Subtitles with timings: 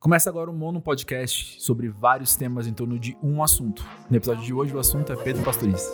[0.00, 3.84] Começa agora o Mono Podcast sobre vários temas em torno de um assunto.
[4.08, 5.86] No episódio de hoje, o assunto é Pedro Pastoriz.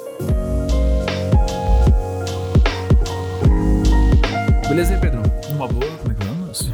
[4.69, 5.23] Beleza aí, Pedro?
[5.51, 5.91] Uma boa?
[5.99, 6.71] Como é que vamos?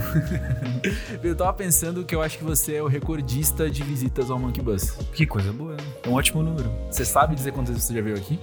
[1.25, 4.63] eu tava pensando que eu acho que você é o recordista de visitas ao Monkey
[4.63, 4.91] Bus.
[5.15, 5.79] Que coisa boa.
[6.03, 6.71] É um ótimo número.
[6.91, 8.39] Você sabe dizer quantas vezes você já veio aqui?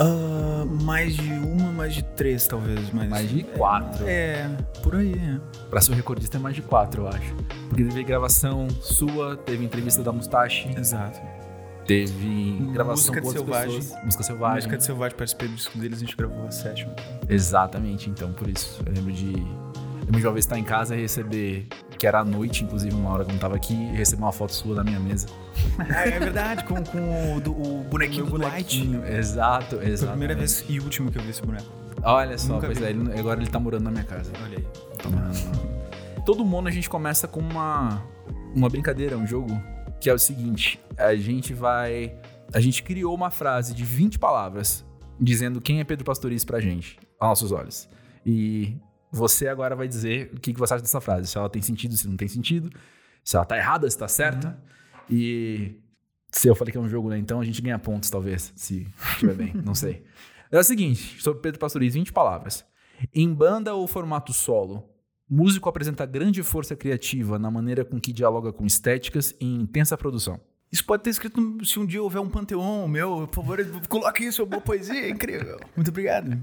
[0.00, 2.92] Uh, mais de uma, mais de três, talvez.
[2.92, 3.08] Mas...
[3.08, 4.04] Mais de quatro.
[4.06, 4.48] É,
[4.82, 5.40] por aí, é.
[5.68, 7.34] Pra ser o recordista é mais de quatro, eu acho.
[7.68, 10.68] Porque teve gravação sua, teve entrevista da Mustache.
[10.76, 11.20] Exato.
[11.84, 13.76] Teve gravação Música com outras Selvagem.
[13.78, 14.04] pessoas.
[14.04, 14.56] Música Selvagem.
[14.56, 16.94] Música de Selvagem, participei do disco deles, a gente gravou a sétima.
[17.28, 18.82] Exatamente, então, por isso.
[18.86, 19.32] Eu lembro de.
[20.08, 21.66] Eu lembro de uma vez estar em casa e receber,
[21.98, 24.32] que era à noite, inclusive, uma hora que eu não tava aqui, e receber uma
[24.32, 25.26] foto sua na minha mesa.
[25.94, 28.88] É, é verdade, com, com o, do- o bonequinho do Light.
[29.06, 29.98] Exato, exato.
[29.98, 31.66] Foi a primeira vez e última que eu vi esse boneco.
[32.02, 32.84] Olha só, Nunca pois vi.
[32.84, 34.32] é, ele- agora ele tá morando na minha casa.
[34.42, 34.64] Olha aí.
[34.96, 35.68] Tá morando.
[36.24, 38.02] Todo mundo a gente começa com uma,
[38.54, 39.60] uma brincadeira, um jogo,
[40.00, 42.14] que é o seguinte: a gente vai.
[42.54, 44.86] A gente criou uma frase de 20 palavras
[45.20, 47.88] dizendo quem é Pedro Pastoriz pra gente, aos nossos olhos.
[48.24, 48.74] E
[49.10, 51.96] você agora vai dizer o que que você acha dessa frase, se ela tem sentido,
[51.96, 52.70] se não tem sentido,
[53.24, 54.58] se ela tá errada, se tá certa.
[55.10, 55.76] E
[56.30, 57.18] se eu falei que é um jogo, né?
[57.18, 60.04] Então a gente ganha pontos, talvez, se estiver bem, não sei.
[60.50, 62.64] É o seguinte, sobre Pedro Pastoriz, 20 palavras.
[63.14, 64.88] Em banda ou formato solo,
[65.28, 70.40] músico apresenta grande força criativa na maneira com que dialoga com estéticas e intensa produção.
[70.72, 73.58] Isso pode ter escrito se um dia houver um panteão meu, por favor,
[73.90, 75.60] coloque isso, é uma boa poesia, é incrível.
[75.76, 76.38] Muito obrigado.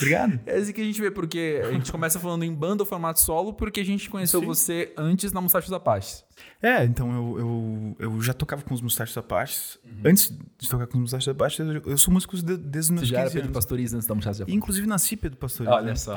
[0.00, 0.40] Obrigado.
[0.46, 3.20] É assim que a gente vê, porque a gente começa falando em banda ou formato
[3.20, 4.46] solo, porque a gente conheceu Sim.
[4.46, 6.24] você antes na Mustachos Apaches.
[6.62, 9.78] É, então eu, eu, eu já tocava com os Mustachos Apaches.
[10.04, 12.92] Antes de tocar com os Mustachos Apaches, eu, eu sou músico de- desde os Você
[12.94, 13.54] meus já era 15 Pedro anos.
[13.56, 14.56] Pastoriz antes da Mustachos E, Apaches.
[14.56, 15.66] inclusive nasci Pedro Pastor.
[15.68, 16.16] Olha só.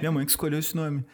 [0.00, 1.04] Minha mãe que escolheu esse nome.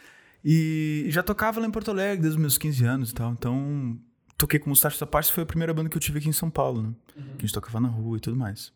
[0.45, 3.33] E já tocava lá em Porto Alegre desde os meus 15 anos e tal.
[3.33, 3.97] Então,
[4.37, 6.51] toquei com os Mustachos Apaches, foi a primeira banda que eu tive aqui em São
[6.51, 6.91] Paulo, né?
[7.15, 8.73] Que a gente tocava na rua e tudo mais.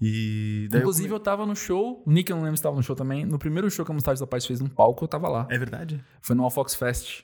[0.00, 2.76] E eu Inclusive, eu, come- tava no show, o Nick, eu não lembro se tava
[2.76, 3.24] no show também.
[3.24, 5.46] No primeiro show que a Mustachos Apaches fez num palco, eu tava lá.
[5.50, 6.02] É verdade?
[6.22, 7.22] Foi no Fox Fest.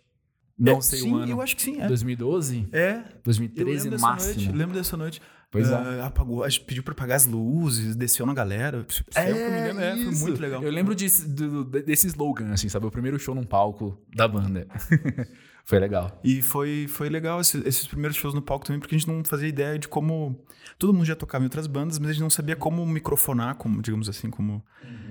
[0.59, 1.31] Não É, sei sim, o ano.
[1.33, 1.87] eu acho que sim, é.
[1.89, 2.69] 2012?
[2.73, 4.35] É, eu 2013 lembro no máximo.
[4.35, 4.53] noite.
[4.57, 5.23] Lembro dessa noite.
[5.51, 5.75] Pois é.
[5.75, 8.85] Ah, apagou, pediu pra apagar as luzes, desceu na galera.
[9.15, 10.63] É, eu me lembro, é, foi muito legal.
[10.63, 12.87] Eu lembro do- do- desse slogan, assim, sabe?
[12.87, 14.67] O primeiro show num palco da banda.
[15.65, 16.21] Foi legal.
[16.23, 19.25] E foi, foi legal esse- esses primeiros shows no palco também, porque a gente não
[19.25, 20.39] fazia ideia de como.
[20.79, 23.81] Todo mundo já tocava em outras bandas, mas a gente não sabia como microfonar, como,
[23.81, 24.63] digamos assim, como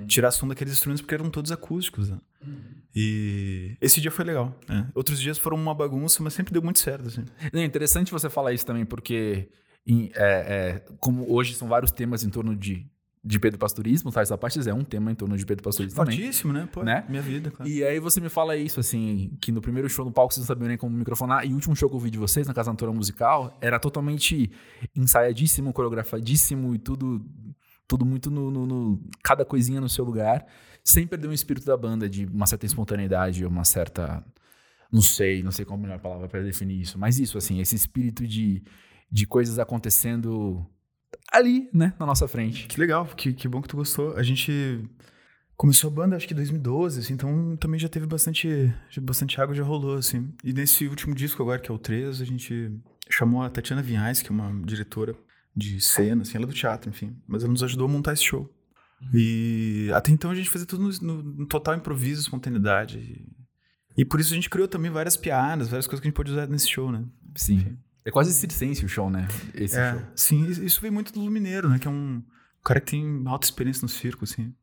[0.07, 2.09] tirar som daqueles instrumentos, porque eram todos acústicos.
[2.09, 2.17] né?
[2.95, 4.55] E esse dia foi legal.
[4.69, 4.85] é.
[4.93, 7.07] Outros dias foram uma bagunça, mas sempre deu muito certo.
[7.07, 7.23] Assim.
[7.51, 9.49] É interessante você falar isso também, porque
[9.87, 12.85] em- é, é, como hoje são vários temas em torno de,
[13.25, 16.17] de Pedro Pastorismo, Tais Apaches é um tema em torno de Pedro Pastorismo também.
[16.17, 16.67] Fortíssimo, né?
[16.69, 17.05] Pô, Né?
[17.07, 17.71] Minha vida, claro.
[17.71, 20.47] E aí você me fala isso, assim, que no primeiro show no palco vocês não
[20.47, 22.69] sabiam nem como microfonar, e o último show que eu vi de vocês, na Casa
[22.69, 24.51] Antora Musical, era totalmente
[24.93, 27.25] ensaiadíssimo, coreografadíssimo e tudo,
[27.87, 30.45] tudo muito no, no- no- cada coisinha no seu lugar,
[30.83, 34.21] sem perder o espírito da banda, de uma certa espontaneidade, uma certa,
[34.91, 37.73] não sei, não sei qual a melhor palavra para definir isso, mas isso, assim, esse
[37.75, 38.61] espírito de,
[39.09, 40.65] de coisas acontecendo
[41.31, 42.67] ali, né, na nossa frente.
[42.67, 44.15] Que legal, que, que bom que tu gostou.
[44.15, 44.83] A gente
[45.55, 49.53] começou a banda acho que em 2012, assim, então também já teve bastante, bastante água,
[49.55, 50.33] já rolou, assim.
[50.43, 52.71] E nesse último disco agora, que é o 3, a gente
[53.09, 55.15] chamou a Tatiana Vinhais, que é uma diretora
[55.55, 57.15] de cena, assim, ela é do teatro, enfim.
[57.27, 58.49] Mas ela nos ajudou a montar esse show.
[59.13, 62.97] E até então a gente fazia tudo no, no- total improviso, espontaneidade.
[62.99, 66.15] E, e por isso a gente criou também várias piadas, várias coisas que a gente
[66.15, 67.03] pode usar nesse show, né?
[67.35, 67.77] Sim.
[68.05, 69.27] É quase circense o show, né?
[69.53, 70.01] Esse É, show.
[70.15, 71.79] sim, isso vem muito do Lumineiro, né?
[71.79, 72.21] Que é um
[72.63, 74.53] cara que tem alta experiência no circo, assim.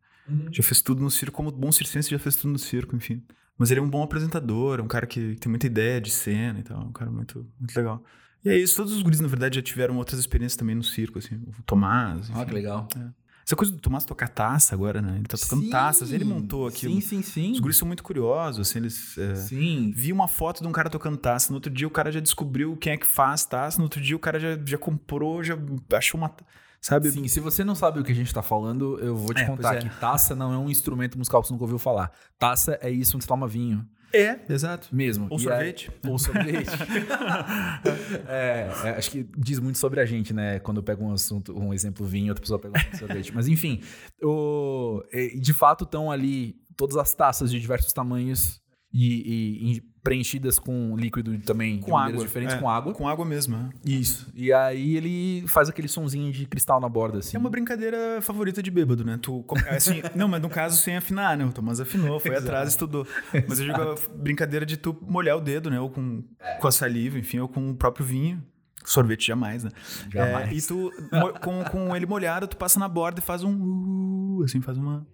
[0.52, 3.22] Já fez tudo no circo, como bom circense já fez tudo no circo, enfim.
[3.58, 6.60] Mas ele é um bom apresentador, é um cara que tem muita ideia de cena
[6.60, 8.02] e tal, um cara muito, muito legal.
[8.44, 11.18] E é isso, todos os guris, na verdade, já tiveram outras experiências também no circo,
[11.18, 11.34] assim.
[11.58, 12.44] O Tomás, Ah, enfim.
[12.46, 12.88] que legal.
[13.50, 15.16] Essa coisa do Tomás tocar taça agora, né?
[15.16, 16.94] Ele tá tocando Sim, taças, ele montou aquilo.
[16.94, 17.50] Sim, sim, sim.
[17.50, 19.18] Os guris são muito curiosos, assim, eles...
[19.18, 19.92] é, Sim.
[19.92, 21.50] Vi uma foto de um cara tocando taça.
[21.50, 23.78] No outro dia o cara já descobriu quem é que faz taça.
[23.78, 25.58] No outro dia o cara já, já comprou, já
[25.94, 26.32] achou uma.
[26.80, 27.10] Sabe?
[27.10, 29.46] Sim, se você não sabe o que a gente tá falando, eu vou te É,
[29.46, 29.78] contar é.
[29.80, 32.12] que taça não é um instrumento musical que você nunca ouviu falar.
[32.38, 33.84] Taça é isso onde você toma vinho.
[34.12, 34.88] É, exato.
[34.92, 35.26] Mesmo.
[35.30, 35.90] Ou E sorvete.
[36.02, 36.70] é- Ou sorvete.
[38.28, 40.58] É, é, acho que diz muito sobre a gente, né?
[40.60, 43.32] Quando eu pego um assunto, um exemplo vinho, outra pessoa pega um sorvete.
[43.34, 43.80] Mas enfim,
[44.22, 45.02] o,
[45.40, 48.60] de fato estão ali todas as taças de diversos tamanhos
[48.92, 52.94] e, e preenchidas com líquido também com água diferentes é, com água.
[52.94, 53.68] Com água mesmo, é.
[53.84, 54.30] Isso.
[54.34, 57.36] E aí ele faz aquele sonzinho de cristal na borda, assim.
[57.36, 59.18] É uma brincadeira favorita de bêbado, né?
[59.20, 61.44] Tu, assim, não, mas no caso sem afinar, né?
[61.44, 63.06] O Tomás afinou, foi atrás, estudou.
[63.46, 65.78] Mas eu digo a brincadeira de tu molhar o dedo, né?
[65.78, 66.24] Ou com,
[66.60, 68.42] com a saliva, enfim, ou com o próprio vinho.
[68.84, 69.70] Sorvete jamais, né?
[70.10, 70.48] Jamais.
[70.48, 70.90] É, e tu,
[71.42, 74.38] com, com ele molhado, tu passa na borda e faz um...
[74.38, 75.06] Uh, assim, faz uma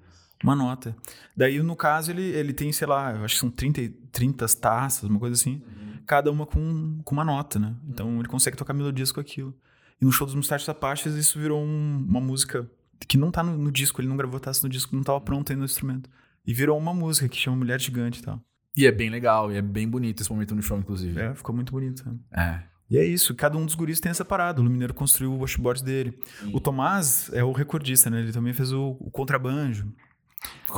[0.43, 0.97] uma nota.
[1.37, 5.09] Daí, no caso, ele, ele tem, sei lá, eu acho que são 30, 30 taças,
[5.09, 5.63] uma coisa assim.
[5.67, 5.99] Uhum.
[6.07, 7.75] Cada uma com, com uma nota, né?
[7.89, 9.55] Então ele consegue tocar melodias com aquilo.
[10.01, 12.71] E no show dos Mustachos Apaches, isso virou um, uma música
[13.09, 15.51] que não tá no, no, disco, ele não gravou taça no disco, não tava pronto
[15.51, 16.09] ainda no instrumento.
[16.47, 18.41] E virou uma música que chama Mulher Gigante e tal.
[18.77, 21.19] E é bem legal, e é bem bonito esse momento no show, inclusive.
[21.19, 22.05] É, ficou muito bonito.
[22.07, 22.19] Né?
[22.31, 22.63] É.
[22.89, 24.61] E é isso, cada um dos guris tem essa parada.
[24.61, 26.17] O Lumineiro construiu o washboard dele.
[26.41, 26.51] Sim.
[26.53, 28.21] O Tomás é o recordista, né?
[28.21, 29.93] Ele também fez o, o contrabanjo.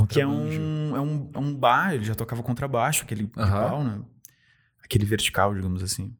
[0.08, 3.30] Que é um, é, um, é um bar, ele já tocava contrabaixo, aquele uhum.
[3.32, 4.00] pau, né?
[4.82, 6.14] Aquele vertical, digamos assim.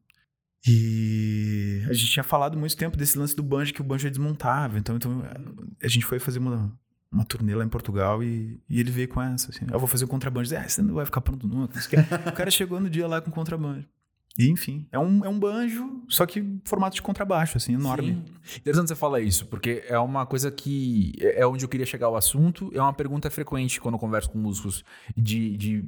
[0.67, 4.09] E a gente tinha falado muito tempo desse lance do banjo, que o banjo é
[4.09, 4.77] desmontável.
[4.77, 5.23] Então, então
[5.81, 6.77] a gente foi fazer uma,
[7.11, 9.65] uma turnê lá em Portugal e, e ele veio com essa, assim.
[9.71, 10.55] Eu vou fazer o contrabanjo.
[10.55, 11.79] Ah, você não vai ficar pronto nunca.
[12.27, 13.87] o cara chegou no dia lá com contrabanjo.
[14.39, 18.23] E, enfim, é um, é um banjo, só que formato de contrabaixo, assim, enorme.
[18.45, 18.57] Sim.
[18.59, 22.07] Interessante você falar isso, porque é uma coisa que é, é onde eu queria chegar
[22.07, 22.71] ao assunto.
[22.73, 25.83] É uma pergunta frequente quando eu converso com músicos de, de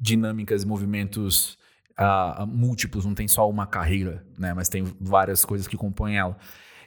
[0.00, 1.56] dinâmicas, movimentos
[1.96, 4.52] uh, múltiplos, não tem só uma carreira, né?
[4.52, 6.36] Mas tem várias coisas que compõem ela.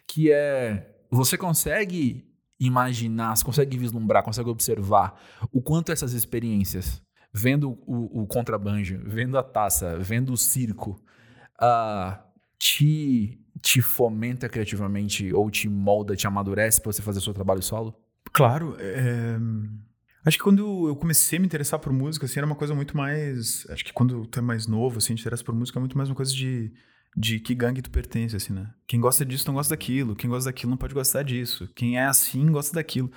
[0.06, 2.26] Que é, você consegue
[2.60, 5.18] imaginar, você consegue vislumbrar, consegue observar
[5.50, 7.02] o quanto essas experiências
[7.34, 11.02] vendo o, o contrabanjo, vendo a taça, vendo o circo,
[11.62, 12.18] uh,
[12.58, 17.96] te, te fomenta criativamente ou te molda, te amadurece para você fazer seu trabalho solo?
[18.32, 18.76] Claro.
[18.80, 19.38] É...
[20.26, 22.96] Acho que quando eu comecei a me interessar por música, assim, era uma coisa muito
[22.96, 23.66] mais.
[23.70, 26.10] Acho que quando tu é mais novo, assim, te interessa por música, é muito mais
[26.10, 26.74] uma coisa de,
[27.16, 28.70] de que gangue tu pertence, assim, né?
[28.86, 32.06] Quem gosta disso não gosta daquilo, quem gosta daquilo não pode gostar disso, quem é
[32.06, 33.10] assim gosta daquilo.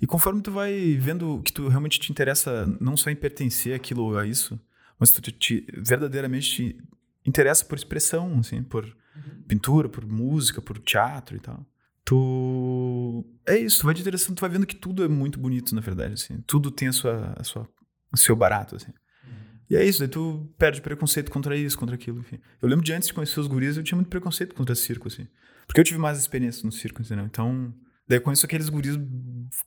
[0.00, 4.16] E conforme tu vai vendo que tu realmente te interessa não só em pertencer aquilo
[4.16, 4.58] a isso,
[4.98, 6.76] mas tu te, te verdadeiramente te
[7.24, 9.42] interessa por expressão, assim, por uhum.
[9.46, 11.66] pintura, por música, por teatro e tal.
[12.04, 15.74] Tu é isso, tu vai te interessando, tu vai vendo que tudo é muito bonito,
[15.74, 16.40] na verdade, assim.
[16.46, 17.68] Tudo tem a sua, a sua
[18.12, 18.92] o seu barato, assim.
[19.24, 19.58] Uhum.
[19.70, 22.38] E é isso, daí tu perde preconceito contra isso, contra aquilo, enfim.
[22.62, 25.26] Eu lembro de antes de conhecer os guris, eu tinha muito preconceito contra circo, assim.
[25.66, 27.26] Porque eu tive mais experiência no circo, entendeu?
[27.26, 27.74] Então,
[28.08, 28.98] Daí eu conheço aqueles guris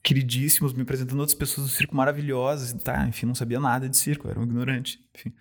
[0.02, 2.72] queridíssimos me apresentando outras pessoas do circo maravilhosas.
[2.82, 5.00] Tá, enfim, não sabia nada de circo, era um ignorante.
[5.14, 5.32] Enfim.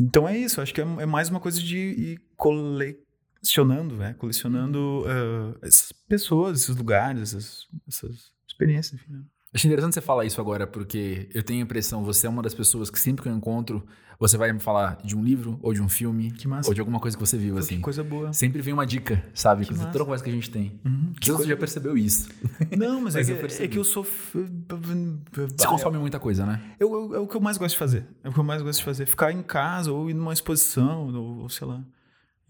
[0.00, 4.14] Então é isso, acho que é, é mais uma coisa de ir colecionando, né?
[4.14, 9.12] Colecionando uh, essas pessoas, esses lugares, essas, essas experiências, enfim.
[9.12, 9.22] Né?
[9.54, 12.54] Acho interessante você falar isso agora, porque eu tenho a impressão, você é uma das
[12.54, 13.86] pessoas que sempre que eu encontro,
[14.18, 16.32] você vai me falar de um livro, ou de um filme,
[16.64, 17.76] ou de alguma coisa que você viu, Pô, assim.
[17.76, 18.32] Que coisa boa.
[18.32, 19.66] Sempre vem uma dica, sabe?
[19.66, 20.80] Que toda conversa que a gente tem.
[20.84, 22.30] Uhum, que você já percebeu isso.
[22.78, 24.04] Não, mas, mas é, que, é, que eu sou...
[24.04, 26.62] Você consome muita coisa, né?
[26.80, 28.06] Eu, eu, é o que eu mais gosto de fazer.
[28.24, 29.04] É o que eu mais gosto de fazer.
[29.04, 31.84] Ficar em casa, ou ir numa exposição, ou, ou sei lá.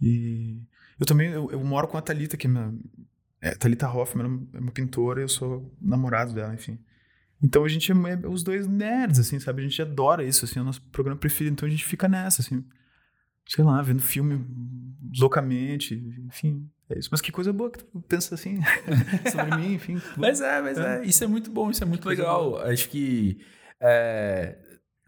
[0.00, 0.60] E...
[1.00, 2.72] Eu também, eu, eu moro com a Thalita, que é minha...
[3.40, 6.78] É, Thalita Hoffman é uma pintora, eu sou namorado dela, enfim.
[7.42, 9.62] Então a gente é, é os dois nerds, assim, sabe?
[9.62, 11.54] A gente adora isso, assim, é o nosso programa preferido.
[11.54, 12.64] Então a gente fica nessa, assim,
[13.46, 14.46] sei lá, vendo filme
[15.18, 15.94] loucamente,
[16.26, 16.70] enfim.
[16.88, 17.08] É isso.
[17.10, 18.60] Mas que coisa boa que tu pensa assim
[19.32, 20.00] sobre mim, enfim.
[20.16, 21.00] Mas é, mas é.
[21.00, 21.04] é.
[21.04, 22.58] Isso é muito bom, isso é muito legal.
[22.60, 23.40] Acho que
[23.80, 24.56] é,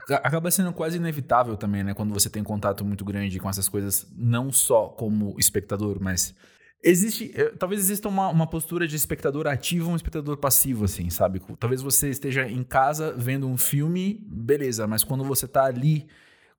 [0.09, 1.95] acaba sendo quase inevitável também, né?
[1.95, 6.35] Quando você tem contato muito grande com essas coisas, não só como espectador, mas
[6.83, 7.33] Existe.
[7.59, 11.41] Talvez exista uma, uma postura de espectador ativo um espectador passivo, assim, sabe?
[11.59, 16.07] Talvez você esteja em casa vendo um filme, beleza, mas quando você tá ali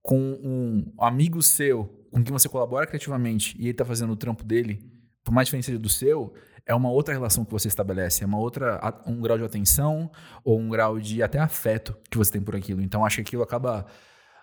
[0.01, 4.43] com um amigo seu, com quem você colabora criativamente, e ele tá fazendo o trampo
[4.43, 4.79] dele,
[5.24, 6.34] por mais diferente seja do seu,
[6.65, 10.12] é uma outra relação que você estabelece, é uma outra, um grau de atenção
[10.43, 12.81] ou um grau de até afeto que você tem por aquilo.
[12.81, 13.86] Então acho que aquilo acaba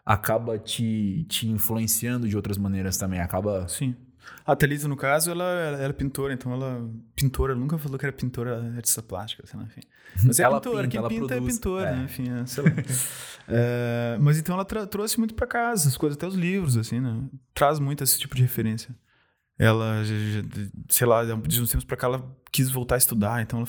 [0.04, 3.94] acaba te, te influenciando de outras maneiras também, acaba Sim.
[4.44, 6.88] A Thalita, no caso, ela, ela era pintora, então ela.
[7.14, 9.82] Pintora, ela nunca falou que era pintora artista plástica, sei lá, enfim.
[10.24, 11.96] Mas é ela pintora, pinta, quem pinta é produz, é pintora, é.
[11.96, 12.04] Né?
[12.04, 12.70] enfim, é, sei lá.
[13.48, 17.22] é, mas então ela trouxe muito para casa, as coisas, até os livros, assim, né?
[17.54, 18.94] Traz muito esse tipo de referência.
[19.58, 20.02] Ela,
[20.88, 23.68] sei lá, de uns tempos pra cá, ela quis voltar a estudar, então ela,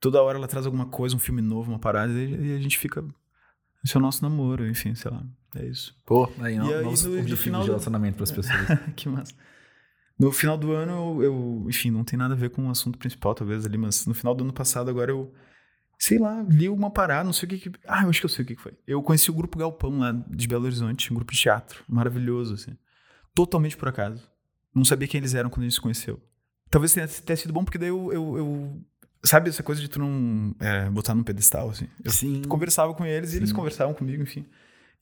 [0.00, 3.04] toda hora ela traz alguma coisa, um filme novo, uma parada, e a gente fica.
[3.84, 5.22] Esse é o nosso namoro, enfim, sei lá.
[5.54, 5.94] É isso.
[6.06, 8.56] Pô, aí, e aí, no, no final de relacionamento para as pessoas.
[8.96, 9.34] que massa.
[10.22, 12.96] No final do ano, eu, eu, enfim, não tem nada a ver com o assunto
[12.96, 15.34] principal, talvez ali, mas no final do ano passado, agora eu,
[15.98, 17.72] sei lá, li uma parada, não sei o que que...
[17.88, 18.72] Ah, eu acho que eu sei o que que foi.
[18.86, 22.76] Eu conheci o grupo Galpão lá de Belo Horizonte, um grupo de teatro, maravilhoso, assim.
[23.34, 24.22] Totalmente por acaso.
[24.72, 26.20] Não sabia quem eles eram quando a gente se conheceu.
[26.70, 28.82] Talvez tenha, tenha sido bom, porque daí eu, eu, eu-
[29.24, 31.88] Sabe essa coisa de tu não é, botar num pedestal, assim?
[32.04, 32.42] Eu Sim.
[32.42, 34.46] conversava com eles e eles conversavam comigo, enfim.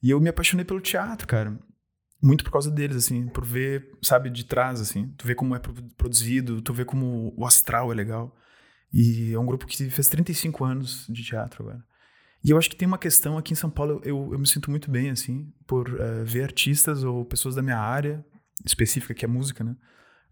[0.01, 1.57] E eu me apaixonei pelo teatro, cara.
[2.21, 5.07] Muito por causa deles, assim, por ver, sabe, de trás, assim.
[5.17, 8.35] Tu vê como é pro- produzido, tu vê como o astral é legal.
[8.93, 11.83] E é um grupo que fez 35 anos de teatro agora.
[12.43, 14.71] E eu acho que tem uma questão aqui em São Paulo, eu, eu me sinto
[14.71, 18.25] muito bem, assim, por eh, ver artistas ou pessoas da minha área
[18.65, 19.75] específica, que é música, né?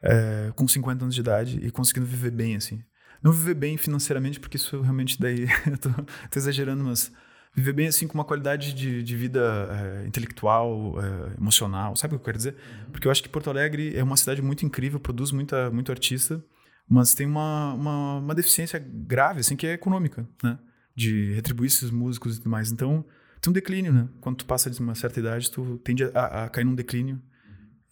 [0.02, 2.84] eh, com 50 anos de idade e conseguindo viver bem, assim.
[3.22, 7.12] Não viver bem financeiramente, porque isso realmente daí eu tô, tô exagerando, mas
[7.56, 12.18] viver bem assim com uma qualidade de, de vida eh, intelectual, eh, emocional, sabe o
[12.18, 12.56] que eu quero dizer?
[12.92, 16.44] Porque eu acho que Porto Alegre é uma cidade muito incrível, produz muita, muito artista,
[16.88, 20.58] mas tem uma, uma, uma deficiência grave, assim, que é econômica, né?
[20.96, 22.72] De retribuir esses músicos e tudo mais.
[22.72, 23.06] Então,
[23.40, 24.10] tem um declínio, né?
[24.20, 27.22] Quando tu passa de uma certa idade, tu tende a, a cair num declínio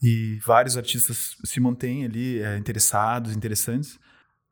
[0.02, 4.00] e vários artistas se mantêm ali eh, interessados, interessantes.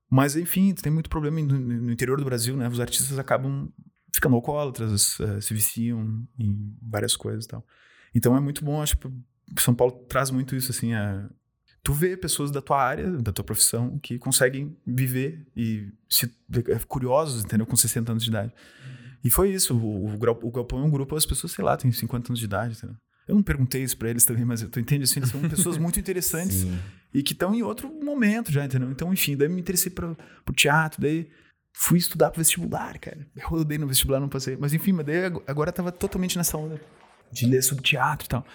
[0.10, 2.68] Mas, enfim, tem muito problema no, no interior do Brasil, né?
[2.68, 3.72] Os artistas acabam
[4.16, 7.66] ficando alcoólatras, eh, se viciam em várias coisas e tal.
[8.14, 9.10] Então é muito bom, acho que
[9.60, 11.30] São Paulo traz muito isso, assim, a,
[11.84, 16.26] tu vê pessoas da tua área, da tua profissão, que conseguem viver e se,
[16.68, 17.66] é, curiosos, entendeu?
[17.66, 18.52] Com 60 anos de idade.
[19.24, 21.92] E foi isso, o, o, o Galpão é um grupo, as pessoas, sei lá, têm
[21.92, 22.96] 50 anos de idade, entendeu?
[23.28, 26.00] Eu não perguntei isso pra eles também, mas tu entende assim, eles são pessoas muito
[26.00, 26.66] interessantes
[27.14, 28.90] e que estão em outro momento já, entendeu?
[28.92, 31.28] Então, enfim, daí me interessei pro, pro teatro, daí
[31.78, 33.28] fui estudar pro vestibular, cara.
[33.36, 34.58] Eu rodei no vestibular, não passei.
[34.58, 36.80] Mas enfim, mas daí ag- agora eu tava totalmente nessa onda
[37.32, 38.46] de ler sobre teatro e tal.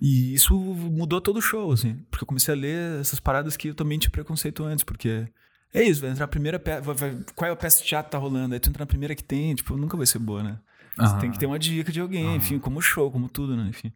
[0.00, 1.94] E isso mudou todo o show, assim.
[2.10, 5.26] Porque eu comecei a ler essas paradas que eu também tinha preconceito antes, porque...
[5.74, 6.82] É isso, vai entrar a primeira peça...
[7.34, 8.54] Qual é a peça de teatro que tá rolando?
[8.54, 10.58] Aí tu entra na primeira que tem, tipo, nunca vai ser boa, né?
[10.96, 11.18] Você Aham.
[11.18, 13.66] tem que ter uma dica de alguém, enfim, como show, como tudo, né?
[13.68, 13.92] Enfim.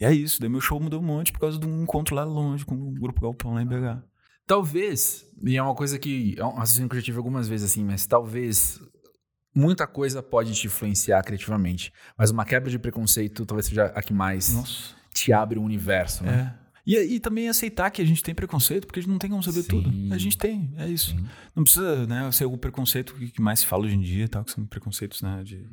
[0.00, 2.22] E é isso, daí meu show mudou um monte por causa de um encontro lá
[2.24, 4.02] longe com o Grupo Galpão lá em BH.
[4.46, 7.70] Talvez, e é uma coisa que é um raciocínio que eu já tive algumas vezes
[7.72, 8.80] assim, mas talvez
[9.54, 14.12] muita coisa pode te influenciar criativamente, mas uma quebra de preconceito talvez seja a que
[14.12, 14.94] mais Nossa.
[15.12, 16.56] te abre um universo, né?
[16.62, 16.66] É.
[16.86, 19.42] E, e também aceitar que a gente tem preconceito, porque a gente não tem como
[19.42, 19.68] saber Sim.
[19.68, 20.14] tudo.
[20.14, 21.10] A gente tem, é isso.
[21.10, 21.26] Sim.
[21.54, 24.52] Não precisa, né, ser o preconceito que mais se fala hoje em dia, tal, que
[24.52, 25.66] são preconceitos, né, de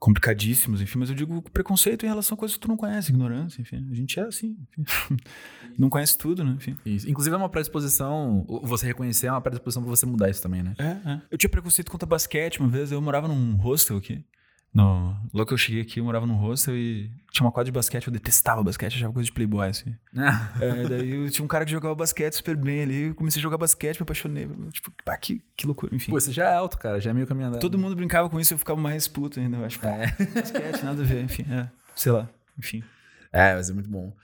[0.00, 3.60] complicadíssimos, enfim, mas eu digo preconceito em relação a coisas que tu não conhece, ignorância,
[3.60, 3.86] enfim.
[3.90, 5.16] A gente é assim, enfim.
[5.78, 6.74] não conhece tudo, né, enfim.
[6.86, 7.08] Isso.
[7.08, 10.74] Inclusive é uma predisposição, você reconhecer é uma predisposição pra você mudar isso também, né?
[10.78, 11.22] É, é.
[11.30, 14.24] Eu tinha preconceito contra basquete uma vez, eu morava num hostel aqui.
[14.72, 17.72] No, logo que eu cheguei aqui, eu morava num hostel e tinha uma quadra de
[17.72, 19.96] basquete, eu detestava basquete, achava coisa de playboy, assim.
[20.60, 23.42] É, daí eu tinha um cara que jogava basquete super bem ali, eu comecei a
[23.42, 24.48] jogar basquete, me apaixonei.
[24.72, 26.12] Tipo, pá, que, que loucura, enfim.
[26.12, 27.60] Pô, você já é alto, cara, já é meio caminho andado.
[27.60, 29.84] Todo mundo brincava com isso e eu ficava mais puto ainda, eu acho.
[29.84, 30.06] É.
[30.34, 32.84] Basquete, nada a ver, enfim, é, sei lá, enfim.
[33.32, 34.14] É, mas é muito bom.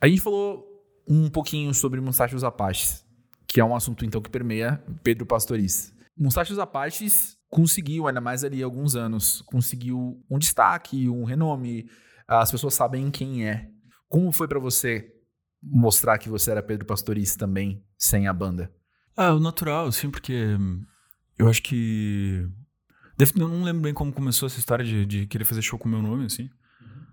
[0.00, 0.66] A gente falou
[1.08, 3.04] um pouquinho sobre Mustache dos Apaches,
[3.46, 5.94] que é um assunto então que permeia Pedro Pastoriz.
[6.18, 11.88] Mustache dos Apaches conseguiu, ainda mais ali alguns anos, conseguiu um destaque, um renome.
[12.28, 13.70] As pessoas sabem quem é.
[14.10, 15.10] Como foi pra você
[15.62, 18.70] mostrar que você era Pedro Pastoriz também, sem a banda?
[19.16, 20.58] Ah, o natural, assim, porque
[21.38, 22.46] eu acho que.
[23.18, 25.90] Eu não lembro bem como começou essa história de, de querer fazer show com o
[25.90, 26.50] meu nome, assim.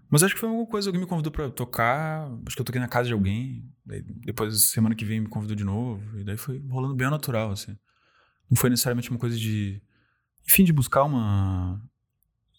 [0.09, 2.29] Mas acho que foi alguma coisa, alguém me convidou pra tocar.
[2.45, 3.63] Acho que eu toquei na casa de alguém.
[3.85, 6.03] daí depois, semana que vem, me convidou de novo.
[6.19, 7.77] E daí foi rolando bem ao natural, assim.
[8.51, 9.81] Não foi necessariamente uma coisa de.
[10.47, 11.81] Enfim, de buscar uma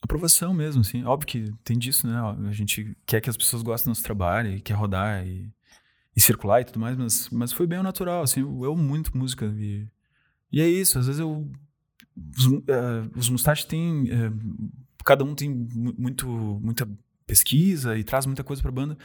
[0.02, 1.02] aprovação mesmo, assim.
[1.04, 2.14] Óbvio que tem disso, né?
[2.48, 5.50] A gente quer que as pessoas gostem do nosso trabalho e quer rodar e,
[6.16, 8.40] e circular e tudo mais, mas, mas foi bem natural, assim.
[8.40, 9.86] Eu amo muito música e,
[10.52, 10.98] e é isso.
[10.98, 11.50] Às vezes eu.
[12.36, 14.08] Os, eh, os mustaches têm.
[14.10, 14.30] eh,
[15.04, 16.26] cada um tem mu- muito,
[16.62, 16.88] muita
[17.26, 18.96] pesquisa e traz muita coisa pra banda,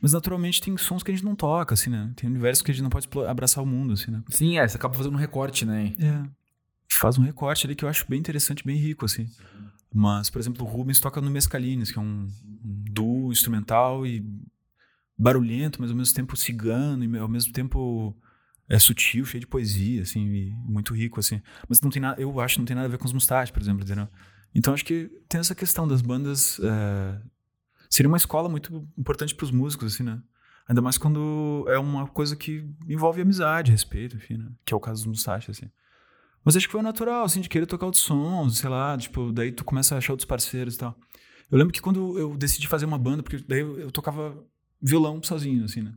[0.00, 2.12] mas naturalmente tem sons que a gente não toca, assim, né?
[2.16, 4.22] Tem universos que a gente não pode abraçar o mundo, assim, né?
[4.28, 5.94] Sim, é, você acaba fazendo um recorte, né?
[5.98, 6.22] É.
[7.00, 9.30] Faz um recorte ali que eu acho bem interessante, bem rico, assim.
[9.92, 14.24] Mas, por exemplo, o Rubens toca no Mescalines, que é um, um duo instrumental e
[15.16, 18.16] barulhento, mas ao mesmo tempo cigano, e ao mesmo tempo
[18.68, 21.40] é sutil, cheio de poesia, assim, muito rico, assim.
[21.68, 23.52] Mas não tem nada, eu acho que não tem nada a ver com os Mustache,
[23.52, 24.08] por exemplo, entendeu?
[24.54, 26.60] Então acho que tem essa questão das bandas.
[26.60, 27.20] é,
[27.88, 30.20] seria uma escola muito importante para os músicos, assim, né?
[30.68, 34.50] Ainda mais quando é uma coisa que envolve amizade, respeito, enfim, né?
[34.64, 35.70] Que é o caso dos Mustache, assim.
[36.48, 39.52] Mas acho que foi natural, assim, de querer tocar outros sons, sei lá, tipo, daí
[39.52, 40.98] tu começa a achar outros parceiros e tal.
[41.50, 44.34] Eu lembro que quando eu decidi fazer uma banda, porque daí eu, eu tocava
[44.80, 45.92] violão sozinho, assim, né?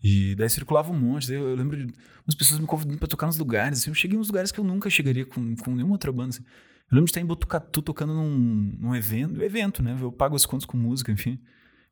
[0.00, 1.92] E daí circulava um monte, daí eu, lembro de
[2.24, 4.60] umas pessoas me convidando pra tocar nos lugares, assim, eu cheguei em uns lugares que
[4.60, 6.44] eu nunca chegaria com, com nenhuma outra banda, assim.
[6.88, 9.98] Eu lembro de estar em Botucatu tocando num, num evento, evento, né?
[10.00, 11.40] Eu pago as contas com música, enfim.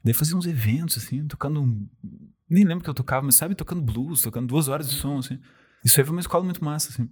[0.05, 1.61] Daí fazia uns eventos, assim, tocando.
[2.49, 5.41] Nem lembro que eu tocava, mas sabe, tocando blues, tocando duas horas de som, assim.
[5.85, 7.11] Isso aí foi uma escola muito massa, assim.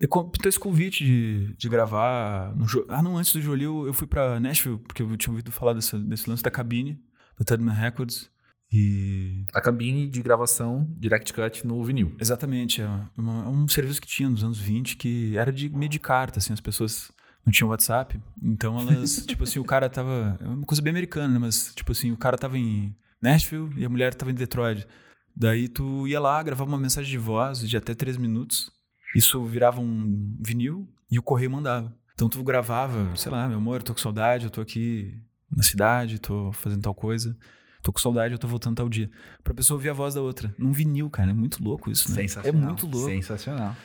[0.00, 0.08] Eu
[0.44, 2.54] esse convite de, de gravar.
[2.54, 5.50] No, ah, não, antes do Jolie eu, eu fui pra Nashville, porque eu tinha ouvido
[5.50, 7.00] falar dessa, desse lance da cabine,
[7.36, 8.30] da Tedman Records.
[8.70, 9.44] E.
[9.54, 12.14] A cabine de gravação Direct Cut no vinil.
[12.20, 12.82] Exatamente.
[12.82, 15.98] É, uma, é um serviço que tinha nos anos 20 que era de meio de
[15.98, 17.10] carta, assim, as pessoas
[17.44, 18.20] não tinham WhatsApp.
[18.42, 20.38] Então elas, tipo assim, o cara tava.
[20.40, 21.38] É uma coisa bem americana, né?
[21.38, 24.86] Mas, tipo assim, o cara tava em Nashville e a mulher tava em Detroit.
[25.34, 28.70] Daí tu ia lá, gravava uma mensagem de voz de até três minutos.
[29.14, 31.94] Isso virava um vinil e o correio mandava.
[32.14, 35.16] Então tu gravava, sei lá, meu amor, tô com saudade, eu tô aqui
[35.54, 37.36] na cidade, tô fazendo tal coisa.
[37.82, 39.08] Tô com saudade, eu tô voltando tal dia.
[39.42, 40.54] Pra pessoa ouvir a voz da outra.
[40.58, 41.30] Num vinil, cara.
[41.30, 42.16] É muito louco isso, né?
[42.16, 42.62] Sensacional.
[42.62, 43.08] É muito louco.
[43.08, 43.76] Sensacional.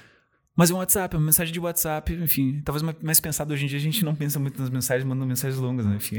[0.56, 2.62] Mas é um WhatsApp, é uma mensagem de WhatsApp, enfim.
[2.64, 5.60] Talvez mais pensado hoje em dia, a gente não pensa muito nas mensagens, manda mensagens
[5.60, 5.96] longas, né?
[5.96, 6.18] Enfim.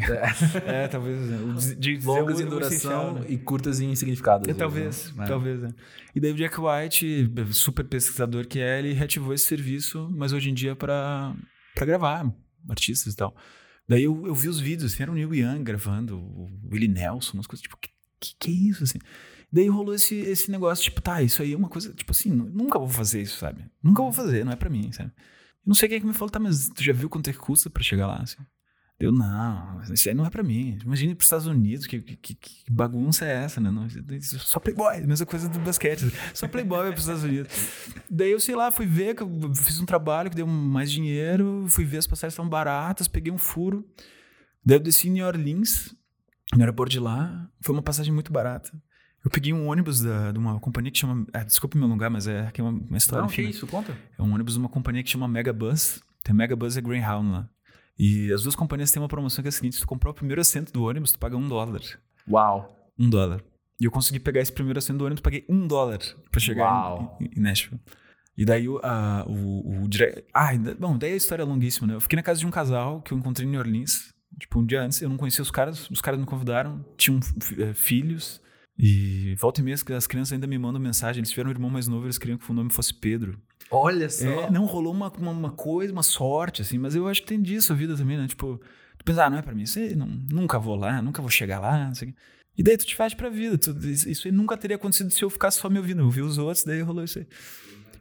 [0.67, 1.21] É, é talvez.
[1.21, 1.75] Né?
[1.79, 3.27] De, longas em duração né?
[3.29, 4.51] e curtas em significado.
[4.51, 5.27] É, talvez, né?
[5.29, 5.63] talvez.
[5.63, 5.69] É.
[6.17, 10.51] E daí o Jack White, super pesquisador que é, ele reativou esse serviço, mas hoje
[10.51, 11.33] em dia para
[11.77, 12.29] gravar
[12.69, 13.37] artistas e tal.
[13.89, 17.37] Daí eu, eu vi os vídeos, assim, era o Neil Young gravando, o Willie Nelson,
[17.37, 18.99] umas coisas tipo, que, que, que é isso, assim?
[19.55, 22.77] Daí rolou esse, esse negócio, tipo, tá, isso aí é uma coisa, tipo assim, nunca
[22.77, 23.65] vou fazer isso, sabe?
[23.81, 25.11] Nunca vou fazer, não é pra mim, sabe?
[25.11, 27.33] Eu não sei quem é que me falou, tá, mas tu já viu quanto é
[27.33, 28.43] que custa pra chegar lá, assim?
[28.99, 30.77] Eu, não, isso aí não é pra mim.
[30.85, 33.71] Imagina ir pros Estados Unidos, que, que, que, bagunça é essa, né?
[33.71, 33.87] Não,
[34.23, 36.13] só playboy, mesma coisa do basquete.
[36.35, 37.49] Só playboy vai pros Estados Unidos.
[38.11, 41.67] Daí eu, sei lá, fui ver, que eu fiz um trabalho que deu mais dinheiro,
[41.69, 43.89] fui ver as passagens estavam baratas, peguei um furo.
[44.65, 45.95] Daí eu desci em New Orleans,
[46.53, 48.73] no aeroporto de lá, foi uma passagem muito barata.
[49.25, 51.27] Eu peguei um ônibus da, de uma companhia que chama.
[51.33, 53.23] Ah, desculpa meu lugar, mas é aqui é uma, uma história.
[53.23, 53.97] Não, que isso, conta.
[54.19, 56.03] É um ônibus de uma companhia que chama Megabus.
[56.23, 57.49] Tem Megabus e Greyhound lá.
[57.99, 60.15] E as duas companhias têm uma promoção que é a seguinte: se tu comprar o
[60.15, 61.81] primeiro assento do ônibus, tu paga um dólar.
[62.29, 62.93] Uau!
[62.99, 63.43] Um dólar.
[63.81, 65.99] E eu consegui pegar esse primeiro assento do ônibus, paguei um dólar
[66.31, 67.19] pra chegar Uau.
[67.21, 67.81] em, em, Nashville.
[68.37, 70.25] E daí o, a, o, o dire...
[70.33, 71.95] Ah, bom, daí a história é longuíssima, né?
[71.95, 74.13] Eu fiquei na casa de um casal que eu encontrei em New Orleans.
[74.39, 77.21] Tipo, um dia antes, eu não conhecia os caras, os caras me convidaram, tinham
[77.59, 78.41] eh, filhos.
[78.79, 81.21] E volta e meia, as crianças ainda me mandam mensagem.
[81.21, 83.39] Eles tiveram um irmão mais novo, eles queriam que o nome fosse Pedro.
[83.71, 84.27] Olha só.
[84.27, 87.41] É, não, rolou uma, uma, uma, coisa, uma sorte, assim, mas eu acho que tem
[87.41, 88.27] disso a vida também, né?
[88.27, 88.61] Tipo,
[88.99, 91.31] tu pensa, ah, não é pra mim, isso aí, não, nunca vou lá, nunca vou
[91.31, 92.19] chegar lá, não sei o quê.
[92.57, 93.59] E daí tu te faz pra vida.
[93.59, 96.03] Tu, isso aí nunca teria acontecido se eu ficasse só me ouvindo.
[96.03, 97.27] Eu vi os outros, daí rolou isso aí.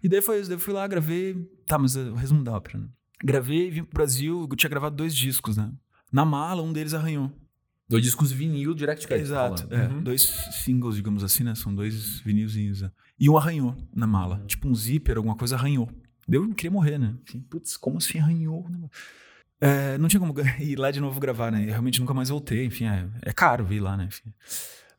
[0.04, 1.36] E daí foi isso, daí eu fui lá, gravei.
[1.66, 2.88] Tá, mas o resumo da ópera, né?
[3.24, 5.72] Gravei, vim pro Brasil, eu tinha gravado dois discos, né?
[6.12, 7.32] Na mala, um deles arranhou.
[7.88, 9.20] Dois discos vinil direct cut.
[9.20, 9.68] Exato.
[9.74, 10.02] É, uhum.
[10.02, 10.22] Dois
[10.64, 11.54] singles, digamos assim, né?
[11.56, 12.82] São dois vinilzinhos.
[12.82, 12.92] Né?
[13.20, 14.38] E um arranhou na mala.
[14.38, 14.48] Uhum.
[14.48, 15.90] Tipo um zíper, alguma coisa arranhou.
[16.28, 17.16] Eu queria morrer, né?
[17.28, 18.66] Assim, putz, como assim arranhou?
[19.60, 21.64] É, não tinha como ir lá de novo gravar, né?
[21.64, 22.66] Eu realmente nunca mais voltei.
[22.66, 24.06] Enfim, é, é caro vir lá, né?
[24.06, 24.34] Enfim.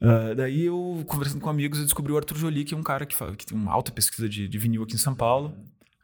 [0.00, 3.06] Uh, daí eu, conversando com amigos, eu descobri o Arthur Jolie, que é um cara
[3.06, 5.56] que, fala, que tem uma alta pesquisa de, de vinil aqui em São Paulo.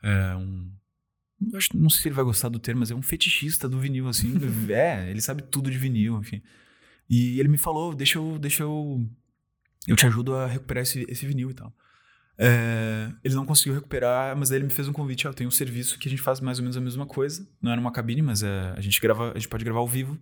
[0.02, 0.70] É um
[1.54, 4.08] Acho, não sei se ele vai gostar do termo, mas é um fetichista do vinil,
[4.08, 4.34] assim.
[4.70, 6.42] é, ele sabe tudo de vinil, enfim.
[7.10, 9.04] E ele me falou, deixa eu, deixa eu,
[9.88, 11.74] eu te ajudo a recuperar esse, esse vinil e tal.
[12.38, 15.98] É, ele não conseguiu recuperar, mas aí ele me fez um convite, tem um serviço
[15.98, 17.46] que a gente faz mais ou menos a mesma coisa.
[17.60, 20.16] Não é numa cabine, mas é, a gente grava, a gente pode gravar ao vivo.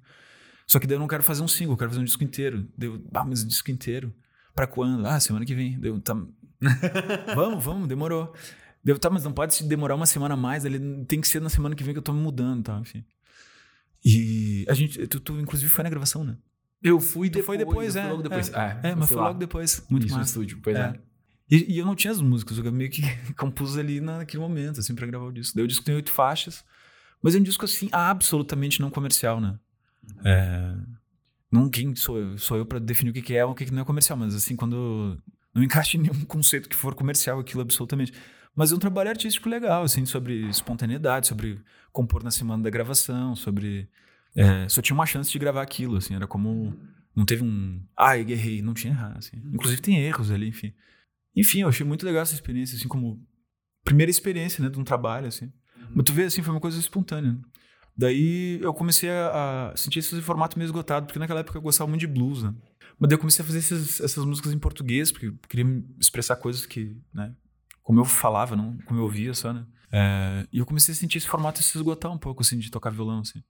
[0.67, 2.67] Só que daí eu não quero fazer um single, eu quero fazer um disco inteiro.
[2.77, 4.13] Deu, ah, mas um disco inteiro?
[4.55, 5.07] Pra quando?
[5.07, 5.79] Ah, semana que vem.
[5.79, 6.15] Deu, tá...
[7.37, 8.35] vamos, vamos, demorou.
[8.83, 11.51] Deu, tá, mas não pode demorar uma semana a mais, ele tem que ser na
[11.51, 13.05] semana que vem que eu tô me mudando, tá, enfim.
[14.05, 16.37] E a gente, tu, tu inclusive foi na gravação, né?
[16.83, 17.47] Eu fui depois.
[17.47, 18.09] Foi depois, é.
[18.09, 18.53] logo depois.
[18.53, 19.85] É, é, é mas foi logo depois.
[19.91, 20.39] Muito Isso, massa.
[20.39, 20.81] no estúdio, pois é.
[20.81, 21.01] é.
[21.51, 23.03] E, e, eu não tinha as músicas, eu meio que
[23.35, 25.57] compus ali naquele momento, assim, pra gravar o disco.
[25.57, 26.65] Daí o disco tem oito faixas,
[27.23, 29.59] mas é um disco, assim, absolutamente não comercial, né?
[30.25, 30.75] É...
[31.51, 33.65] Não quem sou eu, sou eu pra definir o que, que é ou o que,
[33.65, 35.19] que não é comercial, mas assim, quando
[35.55, 38.13] não encaixa em nenhum conceito que for comercial, aquilo absolutamente.
[38.55, 41.61] Mas é um trabalho artístico legal, assim, sobre espontaneidade, sobre
[41.93, 43.89] compor na semana da gravação, sobre
[44.39, 46.73] é, só tinha uma chance de gravar aquilo, assim, era como.
[47.15, 47.83] Não teve um.
[47.99, 49.37] Ai, ah, errei, não tinha errado, assim.
[49.53, 50.73] Inclusive tem erros ali, enfim.
[51.35, 53.21] Enfim, eu achei muito legal essa experiência, assim, como.
[53.83, 55.47] Primeira experiência, né, de um trabalho, assim.
[55.47, 55.89] Uhum.
[55.97, 57.37] Mas tu vê, assim, foi uma coisa espontânea.
[57.97, 61.89] Daí eu comecei a, a sentir esse formato meio esgotado, porque naquela época eu gostava
[61.89, 62.55] muito de blues, né?
[62.97, 65.67] Mas daí eu comecei a fazer esses, essas músicas em português, porque eu queria
[65.99, 67.35] expressar coisas que, né,
[67.83, 69.67] como eu falava, não como eu ouvia só, né?
[69.91, 72.91] É, e eu comecei a sentir esse formato se esgotar um pouco, assim, de tocar
[72.91, 73.43] violão, assim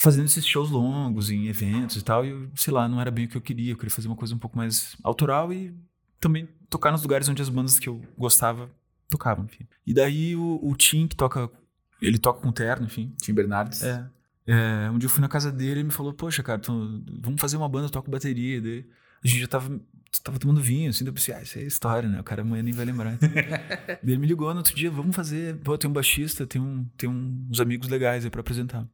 [0.00, 2.24] fazendo esses shows longos em eventos e tal.
[2.24, 3.72] E eu, sei lá, não era bem o que eu queria.
[3.72, 5.74] Eu queria fazer uma coisa um pouco mais autoral e
[6.20, 8.70] também tocar nos lugares onde as bandas que eu gostava
[9.10, 9.66] tocavam, enfim.
[9.86, 11.50] E daí o, o Tim, que toca
[12.00, 13.12] Ele toca com terno, enfim.
[13.20, 13.82] Tim Bernardes.
[13.82, 14.06] É.
[14.46, 17.38] É, um dia eu fui na casa dele e me falou, poxa, cara, tu- vamos
[17.40, 18.60] fazer uma banda, eu toco bateria.
[18.62, 18.86] Daí
[19.22, 19.78] a gente já tava,
[20.22, 22.20] tava tomando vinho, assim, daí eu pensei, ah, isso é história, né?
[22.20, 23.16] O cara amanhã nem vai lembrar.
[23.18, 26.84] daí ele me ligou no outro dia, vamos fazer, pô, tem um baixista, tem, um,
[26.96, 28.86] tem uns amigos legais aí pra apresentar.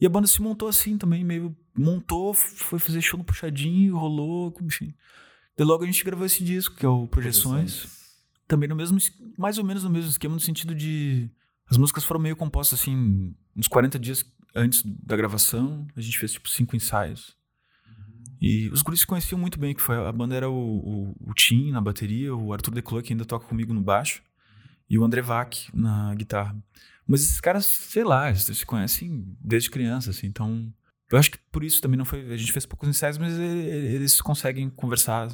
[0.00, 4.54] E a banda se montou assim também, meio montou, foi fazer show no Puxadinho, rolou,
[4.62, 4.92] enfim.
[5.56, 7.86] Daí logo a gente gravou esse disco, que é o Projeções.
[8.46, 11.30] Também no mesmo, es- mais ou menos no mesmo esquema, no sentido de.
[11.70, 15.86] As músicas foram meio compostas assim, uns 40 dias antes da gravação.
[15.96, 17.36] A gente fez tipo cinco ensaios.
[18.40, 20.54] E os guris se conheciam muito bem, que foi a banda era o,
[21.14, 24.22] o, o Tim na bateria, o Arthur Declô, que ainda toca comigo no baixo,
[24.90, 26.54] e o André Vac na guitarra.
[27.06, 30.72] Mas esses caras, sei lá, eles se conhecem desde criança, assim, então.
[31.12, 32.32] Eu acho que por isso também não foi.
[32.32, 35.28] A gente fez poucos ensaios, mas eles conseguem conversar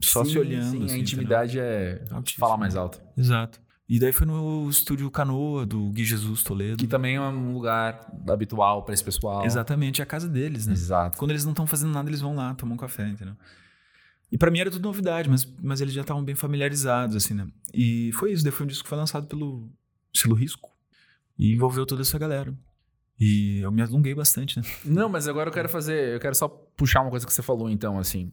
[0.00, 0.70] só se Sim, olhando.
[0.70, 2.40] Sim, assim, a intimidade é Altíssimo.
[2.46, 2.96] falar mais alto.
[2.98, 3.14] entendeu?
[3.24, 3.60] Exato.
[3.88, 6.76] E daí foi no estúdio Canoa, do Gui Jesus Toledo.
[6.76, 9.44] Que também é um lugar habitual pra esse pessoal.
[9.44, 10.72] Exatamente, é a casa deles, né?
[10.74, 11.18] Exato.
[11.18, 13.34] Quando eles não estão fazendo nada, eles vão lá, tomam um café, entendeu?
[14.30, 17.48] E pra mim era tudo novidade, mas, mas eles já estavam bem familiarizados, assim, né?
[17.74, 19.68] E foi isso, daí foi um disco que foi lançado pelo
[20.12, 20.70] Silo Risco.
[21.38, 22.54] E envolveu toda essa galera.
[23.18, 24.64] E eu me alonguei bastante, né?
[24.84, 26.14] Não, mas agora eu quero fazer.
[26.14, 28.32] Eu quero só puxar uma coisa que você falou, então, assim.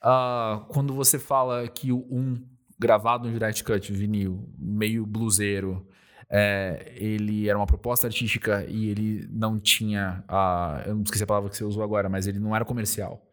[0.00, 2.40] Ah, quando você fala que o um
[2.78, 5.84] gravado no Direct Cut, vinil, meio bluseiro,
[6.30, 10.22] é, ele era uma proposta artística e ele não tinha.
[10.28, 13.26] a eu não esqueci a palavra que você usou agora, mas ele não era comercial.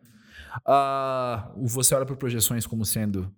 [0.65, 3.31] Ah, você olha para projeções como sendo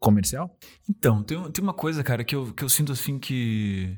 [0.00, 0.58] comercial?
[0.88, 3.96] Então, tem, tem uma coisa, cara, que eu, que eu sinto assim que.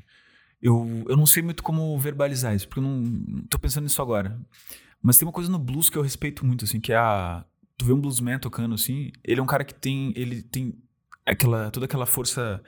[0.61, 4.39] Eu, eu não sei muito como verbalizar isso, porque eu não, tô pensando nisso agora.
[5.01, 7.43] Mas tem uma coisa no blues que eu respeito muito, assim, que é a.
[7.77, 10.13] Tu vê um bluesman tocando assim, ele é um cara que tem.
[10.15, 10.77] Ele tem
[11.25, 12.61] aquela, toda aquela força,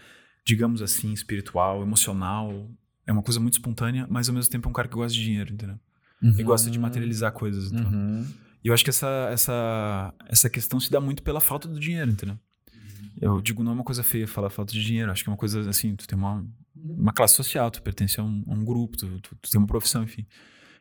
[0.44, 2.70] digamos assim, espiritual, emocional.
[3.06, 5.24] É uma coisa muito espontânea, mas ao mesmo tempo é um cara que gosta de
[5.24, 5.80] dinheiro, entendeu?
[6.24, 7.72] E gosta de materializar coisas.
[7.72, 7.92] Então.
[7.92, 8.26] Uhum.
[8.64, 12.10] E eu acho que essa, essa, essa questão se dá muito pela falta do dinheiro,
[12.10, 12.40] entendeu?
[13.22, 15.12] Eu digo, não é uma coisa feia falar falta de dinheiro.
[15.12, 18.24] Acho que é uma coisa assim, tu tem uma, uma classe social, tu pertence a
[18.24, 20.26] um, a um grupo, tu, tu, tu tem uma profissão, enfim.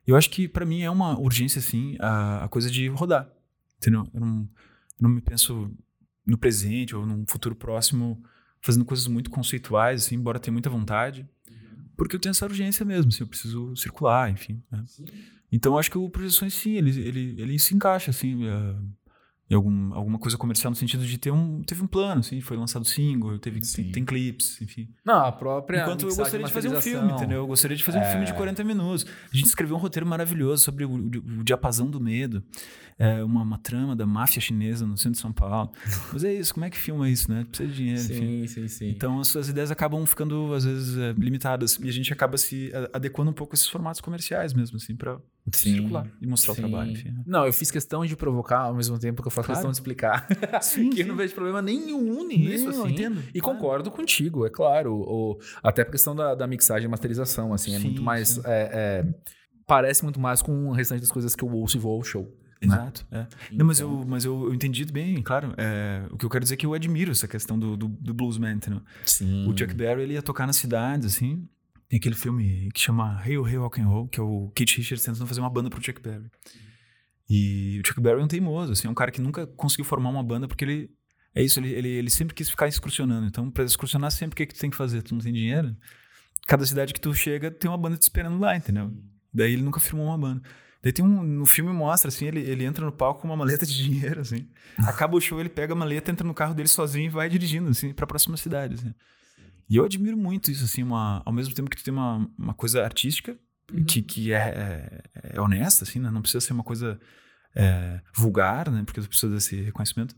[0.07, 3.31] Eu acho que pra mim é uma urgência, assim, a, a coisa de rodar,
[3.77, 4.07] entendeu?
[4.13, 4.49] Eu não, eu
[5.01, 5.71] não me penso
[6.27, 8.23] no presente ou num futuro próximo
[8.61, 11.29] fazendo coisas muito conceituais, assim, embora tenha muita vontade,
[11.97, 14.63] porque eu tenho essa urgência mesmo, assim, eu preciso circular, enfim.
[14.71, 14.85] né?
[15.53, 18.77] Então acho que o Projeções, sim, ele, ele, ele se encaixa, assim, eh,
[19.55, 22.57] em algum, alguma coisa comercial no sentido de ter um, teve um plano, assim, foi
[22.57, 23.85] lançado single, teve, Sim.
[23.85, 24.89] tem, tem clipes, enfim.
[25.05, 25.83] Não, a própria.
[25.83, 27.39] Enquanto eu gostaria de fazer um filme, entendeu?
[27.39, 29.07] Eu gostaria de fazer um filme de 40 minutos.
[29.33, 32.43] A gente escreveu um roteiro maravilhoso sobre o, o- o diapasão do medo,
[32.99, 35.71] é, uma, uma trama da máfia chinesa no centro de São Paulo.
[36.13, 37.45] Mas é isso, como é que filma isso, né?
[37.49, 38.15] Precisa de dinheiro, enfim.
[38.15, 38.89] Sim, sim, sim.
[38.91, 41.79] Então as suas ideias acabam ficando, às vezes, é, limitadas.
[41.83, 45.19] E a gente acaba se adequando um pouco a esses formatos comerciais mesmo, assim, pra
[45.53, 46.61] Sim, circular e mostrar sim.
[46.65, 47.11] o trabalho, enfim.
[47.11, 47.23] né?
[47.27, 49.59] Não, eu fiz questão de provocar ao mesmo tempo que eu faço Claro.
[49.59, 50.27] questão de explicar.
[50.63, 52.93] Sim, que eu não vejo problema nenhum nisso, assim.
[52.93, 53.23] entendo.
[53.35, 53.59] E Claro.
[53.59, 54.95] concordo contigo, é claro.
[54.95, 58.39] O, até a questão da, da mixagem e masterização, assim, é Sim, muito mais.
[58.45, 58.71] é-
[59.05, 59.15] é,
[59.67, 62.23] parece muito mais com o restante das coisas que eu ouço e vou ao show.
[62.63, 62.75] né?
[62.77, 63.07] Exato.
[63.13, 63.27] é.
[63.53, 65.53] Não, mas, Então- eu, mas eu, eu entendi bem, claro.
[65.59, 68.15] é, o que eu quero dizer é que eu admiro essa questão do, do, do
[68.15, 68.81] bluesman, entendeu?
[69.05, 69.47] Sim.
[69.47, 71.47] O Chuck Berry, ele ia tocar nas cidades, assim.
[71.89, 75.05] Tem aquele filme que chama Hail, Hail, Rock and Roll, que é o Kate Richards
[75.05, 76.31] tentando fazer uma banda pro Chuck Berry.
[77.29, 80.11] E o Chuck Berry é um teimoso, assim, é um cara que nunca conseguiu formar
[80.11, 80.91] uma banda porque ele...
[81.35, 83.27] É isso, ele, ele, ele sempre quis ficar excursionando.
[83.27, 85.03] Então, pra excursionar, sempre o que, que tu tem que fazer?
[85.03, 85.77] Tu não tem dinheiro?
[86.47, 88.93] Cada cidade que tu chega, tem uma banda te esperando lá, entendeu?
[89.33, 90.43] Daí ele nunca firmou uma banda.
[90.81, 91.25] Daí tem um...
[91.25, 94.49] No filme mostra, assim, ele, ele entra no palco com uma maleta de dinheiro, assim.
[94.79, 97.69] Acaba o show, ele pega a maleta, entra no carro dele sozinho e vai dirigindo,
[97.69, 98.95] assim, pra próxima cidade, assim.
[99.69, 102.55] E eu admiro muito isso, assim, uma, ao mesmo tempo que tu tem uma, uma
[102.55, 103.37] coisa artística,
[103.87, 106.11] que, que é, é, é honesta, assim, né?
[106.11, 107.01] Não precisa ser uma coisa
[107.57, 108.83] é, vulgar, né?
[108.85, 110.15] Porque tu precisa desse reconhecimento.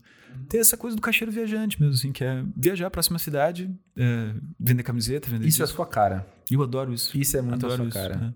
[0.49, 4.33] Tem essa coisa do caixeiro viajante mesmo, assim, que é viajar pra próxima cidade, é,
[4.59, 5.77] vender camiseta, vender Isso é a disco.
[5.77, 6.27] sua cara.
[6.51, 7.17] Eu adoro isso.
[7.17, 8.09] Isso é muito a adoro sua isso.
[8.09, 8.15] cara.
[8.17, 8.33] né?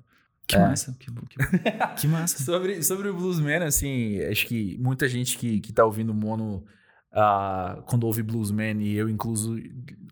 [0.48, 0.60] Que É.
[0.60, 0.96] massa.
[1.00, 1.38] Que, que,
[2.02, 2.42] que massa.
[2.44, 6.66] Sobre, sobre o Bluesman, assim, acho que muita gente que, que tá ouvindo o Mono,
[7.12, 9.58] ah, quando ouve Bluesman, e eu incluso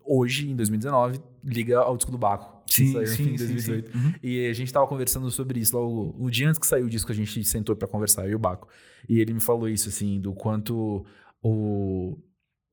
[0.04, 2.60] hoje, em 2019, liga ao disco do Baco.
[2.66, 3.90] Sim, saiu, sim, em sim, 2018.
[3.90, 3.98] sim.
[3.98, 4.14] Uhum.
[4.22, 7.10] E a gente tava conversando sobre isso logo, o dia antes que saiu o disco,
[7.10, 8.68] a gente sentou pra conversar, eu e o Baco.
[9.08, 11.04] E ele me falou isso, assim, do quanto
[11.42, 12.16] o,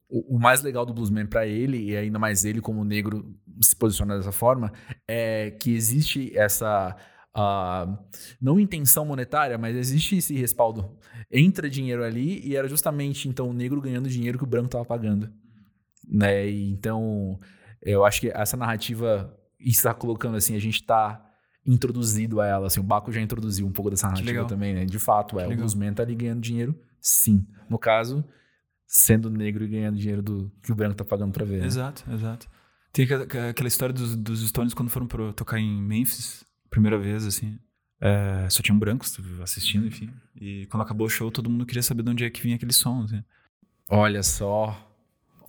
[0.10, 3.76] o, o mais legal do Bluesman pra ele, e ainda mais ele como negro se
[3.76, 4.72] posiciona dessa forma,
[5.08, 6.96] é que existe essa.
[7.40, 8.00] Ah,
[8.42, 10.98] não intenção monetária, mas existe esse respaldo.
[11.32, 14.84] Entra dinheiro ali e era justamente então o negro ganhando dinheiro que o branco tava
[14.84, 15.32] pagando.
[16.10, 16.50] Né?
[16.50, 17.40] E, então,
[17.80, 21.24] eu acho que essa narrativa está colocando assim, a gente tá
[21.64, 24.86] introduzido a ela, assim, o Baco já introduziu um pouco dessa narrativa também, né?
[24.86, 27.46] De fato, é, Que o bluesman tá ali ganhando dinheiro, sim.
[27.70, 28.26] No caso,
[28.88, 31.60] sendo negro e ganhando dinheiro do que o branco tá pagando pra ver.
[31.60, 31.68] né?
[31.68, 32.48] Exato, exato.
[32.94, 37.26] Tem aquela, aquela história dos, dos Stones quando foram pro, tocar em Memphis, primeira vez,
[37.26, 37.58] assim.
[38.00, 40.10] é, só tinham brancos assistindo, enfim.
[40.36, 42.74] E quando acabou o show, todo mundo queria saber de onde é que vinha aquele
[42.74, 43.24] som, assim.
[43.90, 44.84] Olha só.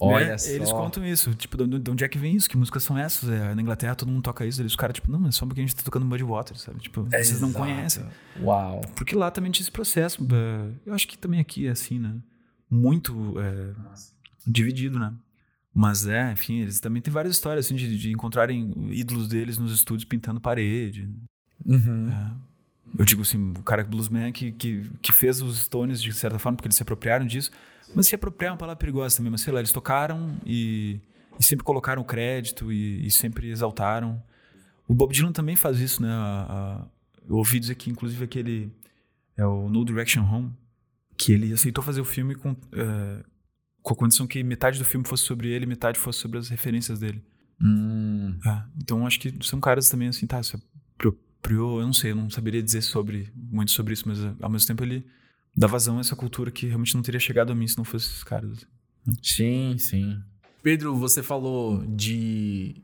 [0.00, 0.38] Olha Né?
[0.38, 0.50] só.
[0.50, 2.48] Eles contam isso, tipo, de, de onde é que vem isso?
[2.48, 3.28] Que músicas são essas?
[3.28, 4.62] É, na Inglaterra todo mundo toca isso.
[4.62, 6.78] Eles, os caras, tipo, não, é só porque a gente tá tocando Mudwater, sabe?
[6.80, 7.64] Tipo, vocês não Exato.
[7.64, 8.06] conhecem.
[8.40, 8.80] Uau.
[8.94, 10.22] Porque lá também tinha esse processo.
[10.32, 12.14] é, eu acho que também aqui é assim, né?
[12.70, 13.74] Muito é,
[14.46, 15.12] dividido, né?
[15.80, 19.72] Mas é, enfim, eles também têm várias histórias, assim, de, de encontrarem ídolos deles nos
[19.72, 21.08] estúdios pintando parede.
[21.64, 22.10] Uhum.
[22.10, 22.48] é.
[22.98, 26.56] Eu digo assim, o cara bluesman que, que, que fez os Stones de certa forma,
[26.56, 27.52] porque eles se apropriaram disso.
[27.94, 30.98] Mas se apropriar é uma palavra perigosa também, mas sei lá, eles tocaram e,
[31.38, 34.20] e sempre colocaram crédito e, e sempre exaltaram.
[34.88, 36.08] O Bob Dylan também faz isso, né?
[36.10, 36.46] A-
[36.82, 36.86] a-
[37.28, 38.72] eu ouvi dizer que, inclusive, aquele.
[39.36, 40.50] É o No Direction Home,
[41.16, 43.22] que ele aceitou fazer o filme com, eh,
[43.88, 46.98] com a condição que metade do filme fosse sobre ele, metade fosse sobre as referências
[46.98, 47.22] dele.
[47.60, 48.38] Hum.
[48.46, 50.56] É, então acho que são caras também assim, tá, se
[50.96, 54.66] apropriou, eu não sei, eu não saberia dizer sobre muito sobre isso, mas ao mesmo
[54.66, 55.04] tempo ele
[55.56, 58.10] dá vazão a essa cultura que realmente não teria chegado a mim se não fosse
[58.10, 58.52] esses caras.
[58.52, 58.66] assim.
[59.22, 60.22] Sim, sim.
[60.62, 62.82] Pedro, você falou de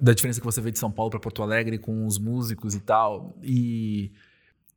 [0.00, 2.80] da diferença que você vê de São Paulo para Porto Alegre com os músicos e
[2.80, 3.34] tal.
[3.42, 4.12] E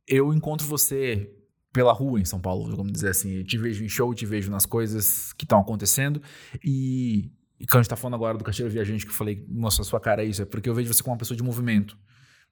[0.06, 1.30] eu encontro você
[1.72, 3.36] pela rua em São Paulo, vamos dizer assim.
[3.38, 6.20] Eu te vejo em show, te vejo nas coisas que estão acontecendo.
[6.64, 9.82] E, e quando a gente tá falando agora do Cacheiro Viajante, que eu falei, nossa,
[9.82, 11.96] a sua cara é isso, é porque eu vejo você como uma pessoa de movimento,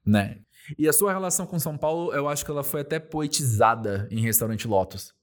[0.05, 0.39] né?
[0.77, 4.21] E a sua relação com São Paulo, eu acho que ela foi até poetizada em
[4.21, 5.13] Restaurante Lotus.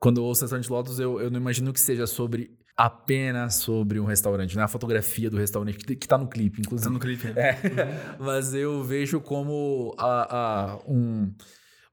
[0.00, 4.04] Quando eu ouço Restaurante Lotus, eu, eu não imagino que seja sobre apenas sobre um
[4.06, 6.88] restaurante, não é a fotografia do restaurante que, que tá no clipe, inclusive.
[6.88, 7.28] Tá no clipe.
[7.38, 7.58] É,
[8.18, 10.36] mas eu vejo como a,
[10.74, 11.30] a- um-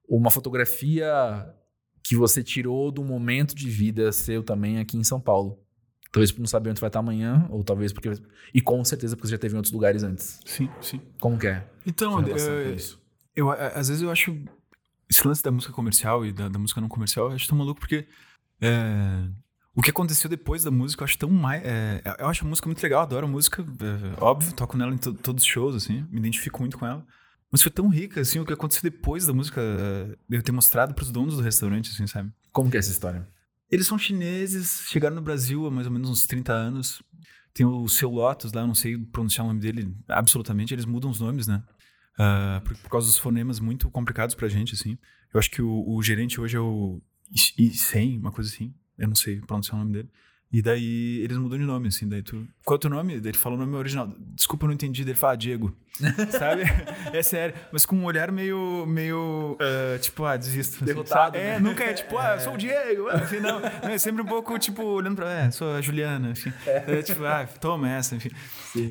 [0.08, 1.54] uma fotografia
[2.04, 5.60] que você tirou do momento de vida seu também aqui em São Paulo.
[6.12, 8.10] Talvez por não saber onde vai estar amanhã, ou talvez porque.
[8.54, 10.40] E com certeza porque você já teve em outros lugares antes.
[10.46, 11.02] Sim, sim.
[11.20, 11.68] Como que é?
[11.86, 13.02] Então, relação com eh, isso?
[13.36, 14.36] eu, às vezes eu acho
[15.10, 17.80] esse lance da música comercial e da, da música não comercial, eu acho tão maluco
[17.80, 18.08] porque
[18.62, 19.28] é,
[19.76, 21.62] o que aconteceu depois da música eu acho tão mais.
[21.66, 24.98] é, eu acho a música muito legal, adoro a música, é, óbvio, toco nela em
[24.98, 27.06] to- todos os shows, assim, me identifico muito com ela.
[27.52, 30.94] Mas foi tão rica, assim, o que aconteceu depois da música, é, eu ter mostrado
[30.94, 32.32] pros donos do restaurante, assim, sabe?
[32.52, 33.28] Como que é essa história?
[33.72, 37.02] Eles são chineses, chegaram no Brasil há mais ou menos uns 30 anos.
[37.54, 41.10] Tem o seu Lotus lá, eu não sei pronunciar o nome dele absolutamente, eles mudam
[41.10, 41.64] os nomes, né?
[42.18, 44.98] Ah, por, por causa dos fonemas muito complicados pra gente, assim.
[45.34, 47.02] Eu acho que o, o gerente hoje é o
[47.58, 48.74] Isen, uma coisa assim.
[48.98, 50.10] Eu não sei pronunciar o nome dele.
[50.52, 52.08] E daí eles mudam de nome, assim.
[52.08, 52.48] Daí tu.
[52.64, 53.20] Qual é o teu nome?
[53.20, 54.14] Daí ele fala o nome original.
[54.34, 55.04] Desculpa, eu não entendi.
[55.04, 55.76] Daí ele fala ah, Diego.
[56.32, 56.64] Sabe?
[57.12, 57.54] É sério.
[57.72, 58.86] Mas com um olhar meio.
[58.86, 59.58] meio.
[59.60, 60.78] ah, tipo, ah, desisto.
[60.78, 61.38] assim, Derrotado, sabe?
[61.38, 61.56] né?
[61.56, 63.10] É, nunca é tipo, ah, eu sou o Diego.
[63.10, 65.30] Assim, não, não, é sempre um pouco, tipo, olhando pra.
[65.30, 66.54] É, sou a Juliana, enfim.
[66.66, 68.30] É, tipo, ah, toma essa, enfim.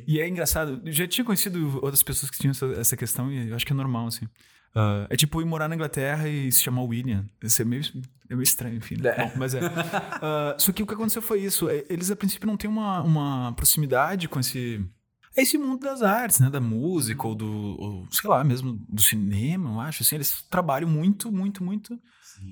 [0.06, 0.82] E é engraçado.
[0.84, 3.72] Eu já tinha conhecido outras pessoas que tinham essa, essa questão e eu acho que
[3.72, 4.26] é normal, assim.
[4.76, 7.24] Ah, é tipo ir morar na Inglaterra e se chamar William.
[7.42, 7.82] Isso é meio,
[8.28, 8.96] é meio estranho, enfim.
[9.00, 9.08] né?
[9.08, 9.24] É.
[9.24, 9.60] Bom, mas é.
[10.20, 11.68] Ah, só que o que aconteceu foi isso.
[11.68, 14.84] É, Eles, a princípio, não têm uma, uma proximidade com esse.
[15.36, 16.48] Esse mundo das artes, né?
[16.50, 17.46] Da música ou do.
[17.78, 20.02] ou, sei lá, mesmo do cinema, eu acho.
[20.02, 21.98] Assim, eles trabalham muito, muito, muito.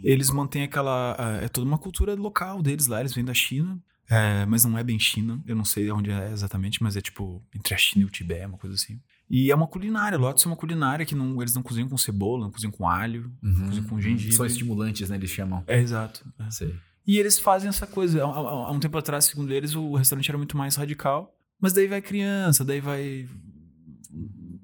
[0.02, 1.14] Eles mantêm aquela.
[1.18, 3.00] ah, É toda uma cultura local deles lá.
[3.00, 3.78] Eles vêm da China.
[4.08, 5.42] é, mas não é bem China.
[5.46, 8.44] Eu não sei onde é exatamente, mas é tipo entre a China e o Tibete,
[8.46, 9.00] uma coisa assim.
[9.30, 10.18] E é uma culinária.
[10.18, 13.32] Lotus é uma culinária que não, eles não cozinham com cebola, não cozinham com alho,
[13.42, 14.34] não cozinham com gengibre.
[14.36, 15.16] São estimulantes, né?
[15.16, 15.64] Eles chamam.
[15.66, 16.24] É, exato.
[16.38, 16.50] é.
[16.50, 16.74] Sei.
[17.06, 18.22] E eles fazem essa coisa.
[18.24, 21.34] Há, há- um tempo atrás, segundo eles, o restaurante era muito mais radical.
[21.60, 23.28] Mas daí vai criança, daí vai.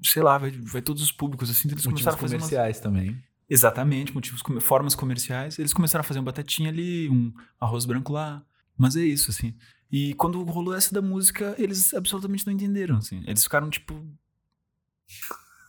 [0.03, 1.68] Sei lá, vai, vai todos os públicos, assim.
[1.68, 3.23] Eles Motivos começaram a fazer umas- comerciais também.
[3.49, 5.59] Exatamente, motivos, formas comerciais.
[5.59, 8.42] Eles começaram a fazer uma batatinha ali, um arroz branco lá.
[8.79, 9.55] Mas é isso, assim.
[9.90, 13.23] E quando rolou essa da música, eles absolutamente não entenderam, assim.
[13.27, 14.07] Eles ficaram, tipo.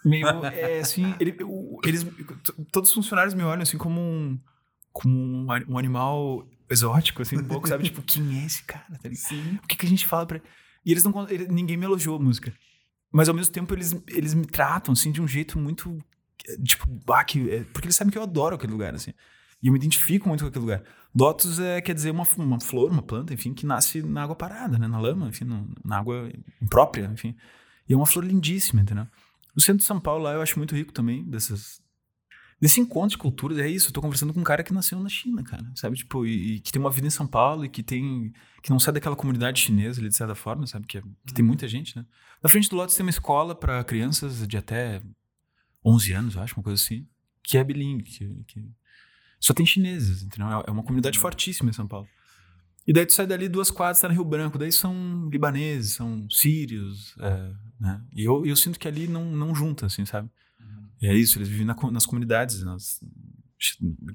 [0.03, 0.25] Meio.
[0.45, 1.13] É, assim.
[1.19, 1.35] ele-
[1.85, 2.05] eles,
[2.71, 4.39] todos os funcionários me olham, assim, como um.
[4.91, 7.83] Como um, um animal exótico, assim, um pouco, sabe?
[7.85, 8.85] Tipo, quem é esse cara?
[9.01, 9.09] Tá?
[9.13, 9.57] Sim.
[9.63, 10.41] O que, que a gente fala pra.
[10.85, 11.29] E eles não.
[11.29, 12.53] ele- ninguém me elogiou a música.
[13.11, 15.97] Mas ao mesmo tempo eles, eles me tratam, assim, de um jeito muito.
[16.47, 19.11] eh, Tipo, bah, que, é, porque eles sabem que eu adoro aquele lugar, assim.
[19.61, 20.83] E eu me identifico muito com aquele lugar.
[21.15, 24.77] Lotus é, quer dizer, uma, uma flor, uma planta, enfim, que nasce na água parada,
[24.79, 24.87] né?
[24.87, 27.35] Na lama, enfim, no- na água imprópria, enfim.
[27.87, 29.05] E é uma flor lindíssima, entendeu?
[29.55, 31.81] O centro de São Paulo lá eu acho muito rico também, dessas.
[32.59, 33.89] desse encontro de culturas, é isso.
[33.89, 35.97] Eu tô conversando com um cara que nasceu na China, cara, sabe?
[35.97, 38.31] Tipo, e, e, que tem uma vida em São Paulo e que tem.
[38.61, 40.87] que não sai daquela comunidade chinesa ali, de certa forma, sabe?
[40.87, 42.05] Que, é, que tem muita gente, né?
[42.41, 45.01] Na frente do Lotus tem uma escola para crianças de até
[45.85, 47.07] 11 anos, eu acho, uma coisa assim,
[47.43, 48.69] que é bilingue, que, que
[49.39, 50.47] só tem chineses, entendeu?
[50.47, 52.07] É, é uma comunidade fortíssima em São Paulo.
[52.91, 56.27] E daí tu sai dali duas quadras, tá no Rio Branco, daí são libaneses, são
[56.29, 58.01] sírios, é, né?
[58.13, 60.29] E eu, eu sinto que ali não, não junta, assim, sabe?
[61.01, 62.61] E é isso, eles vivem na, nas comunidades.
[62.63, 62.99] Nas...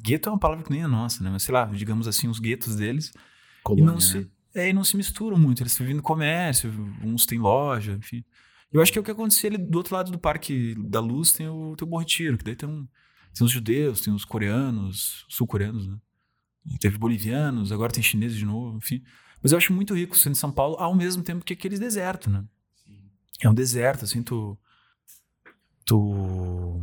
[0.05, 1.31] Gueto é uma palavra que nem é nossa, né?
[1.31, 3.15] Mas sei lá, digamos assim, os guetos deles.
[3.65, 4.27] Colônia, e não, se, né?
[4.55, 5.63] é, e não se misturam muito.
[5.63, 6.71] Eles vivem no comércio,
[7.03, 8.23] uns têm loja, enfim.
[8.71, 11.33] Eu acho que é o que acontecia ali do outro lado do Parque da Luz
[11.33, 12.87] tem o, tem o Bom Retiro, que daí tem, um,
[13.33, 15.97] tem os judeus, tem os coreanos, sul-coreanos, né?
[16.81, 19.03] Teve bolivianos, agora tem chineses de novo, enfim.
[19.43, 22.29] Mas eu acho muito rico sendo de São Paulo, ao mesmo tempo que aqueles deserto,
[22.29, 22.45] né?
[22.85, 22.99] Sim.
[23.43, 24.59] É um deserto, assim, tu
[25.87, 26.83] tu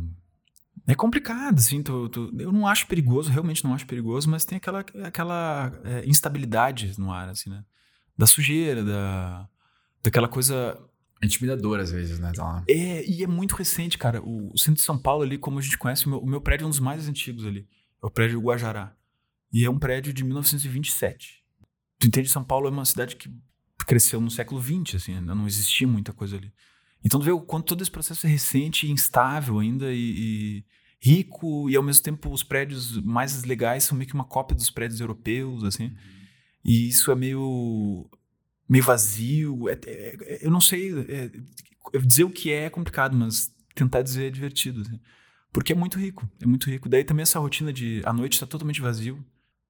[0.86, 4.56] é complicado, assim, tu, tu, eu não acho perigoso, realmente não acho perigoso, mas tem
[4.56, 7.64] aquela, aquela é, instabilidade no ar, assim, né?
[8.16, 9.48] Da sujeira, da,
[10.02, 10.78] daquela coisa...
[11.22, 12.32] Intimidadora, às vezes, né?
[12.34, 14.20] Tá é, e é muito recente, cara.
[14.22, 16.40] O, o, centro de São Paulo ali, como a gente conhece, o meu, o meu,
[16.40, 17.66] prédio é um dos mais antigos ali.
[18.02, 18.94] É o prédio Guajará.
[19.54, 21.44] E é um prédio de 1927.
[22.00, 22.28] Tu entende?
[22.28, 23.30] São Paulo é uma cidade que
[23.86, 26.52] cresceu no século XX, assim, ainda não existia muita coisa ali.
[27.04, 30.64] Então tu vê o quanto todo esse processo é recente e instável ainda e, e,
[31.00, 34.70] rico e ao mesmo tempo os prédios mais legais são meio que uma cópia dos
[34.70, 35.84] prédios europeus, assim.
[35.84, 35.96] Uhum.
[36.64, 38.10] E isso é meio
[38.68, 39.68] meio vazio.
[39.68, 41.30] É, é, é eu não sei é,
[42.00, 44.98] dizer o que é, é complicado, mas tentar dizer é divertido, assim.
[45.52, 46.88] porque é muito rico, é muito rico.
[46.88, 49.24] Daí também essa rotina de a noite está totalmente vazio.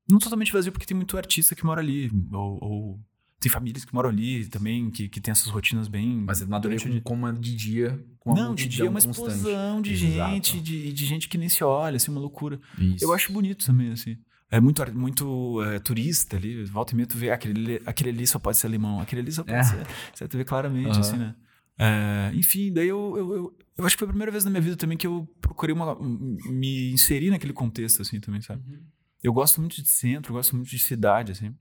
[0.09, 3.01] Não totalmente vazio porque tem muito artista que mora ali ou, ou
[3.45, 6.23] tem famílias que moram ali também, que, que tem essas rotinas bem.
[6.27, 8.03] Mas é nada com, com uma de dia.
[8.19, 11.63] Com não, de dia é uma explosão de gente, de, de gente que nem se
[11.63, 12.59] olha, assim, uma loucura.
[12.79, 13.05] Isso.
[13.05, 14.17] Eu acho bonito também, assim.
[14.51, 18.39] É muito, muito é, turista ali, volta e meia tu vê, aquele, aquele ali só
[18.39, 19.63] pode ser alemão, aquele ali só pode é.
[19.65, 19.87] ser.
[20.15, 21.01] Você vê claramente, uhum.
[21.01, 21.35] assim, né?
[21.77, 24.61] É, enfim, daí eu, eu, eu, eu, acho que foi a primeira vez na minha
[24.61, 28.63] vida também que eu procurei uma, me inserir naquele contexto, assim, também, sabe?
[28.67, 28.81] Uhum.
[29.25, 31.55] Eu gosto muito de centro, gosto muito de cidade, assim.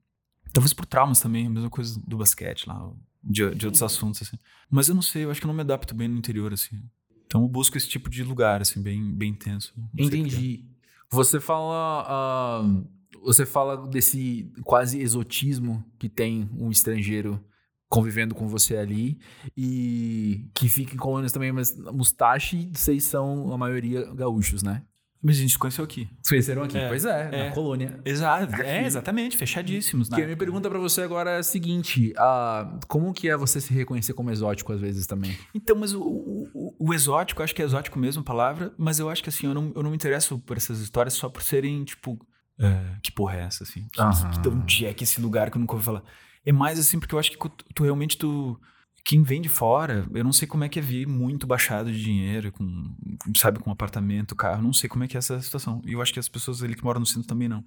[0.51, 2.91] Talvez por traumas também, a mesma coisa do basquete lá,
[3.23, 4.37] de, de outros assuntos, assim.
[4.69, 6.83] Mas eu não sei, eu acho que eu não me adapto bem no interior, assim.
[7.25, 9.73] Então eu busco esse tipo de lugar, assim, bem, bem intenso.
[9.97, 10.65] Entendi.
[11.09, 12.61] Você fala.
[12.65, 12.85] Uh,
[13.23, 17.41] você fala desse quase exotismo que tem um estrangeiro
[17.87, 19.19] convivendo com você ali
[19.55, 24.83] e que fica em colônias também, mas Mustache, vocês são a maioria gaúchos, né?
[25.23, 26.09] Mas a gente se conheceu aqui.
[26.21, 26.77] Se conheceram aqui?
[26.77, 27.97] É, pois é, é, na colônia.
[28.03, 30.09] Exato, é, exatamente, fechadíssimos.
[30.09, 30.17] Né?
[30.17, 33.73] a minha pergunta para você agora é a seguinte: uh, como que é você se
[33.73, 35.37] reconhecer como exótico às vezes também?
[35.55, 39.09] Então, mas o, o, o exótico, acho que é exótico mesmo a palavra, mas eu
[39.09, 41.85] acho que assim, eu não, eu não me interesso por essas histórias só por serem,
[41.85, 42.13] tipo,
[42.59, 43.87] uh, que porra é essa, assim?
[43.93, 46.03] Que, onde é que esse lugar que eu nunca ouvi falar?
[46.45, 48.59] É mais assim, porque eu acho que tu, tu realmente tu
[49.03, 52.01] quem vem de fora, eu não sei como é que é vir muito baixado de
[52.01, 52.95] dinheiro, com,
[53.35, 55.81] sabe, com apartamento, carro, não sei como é que é essa situação.
[55.85, 57.65] E eu acho que as pessoas ali que moram no centro também não.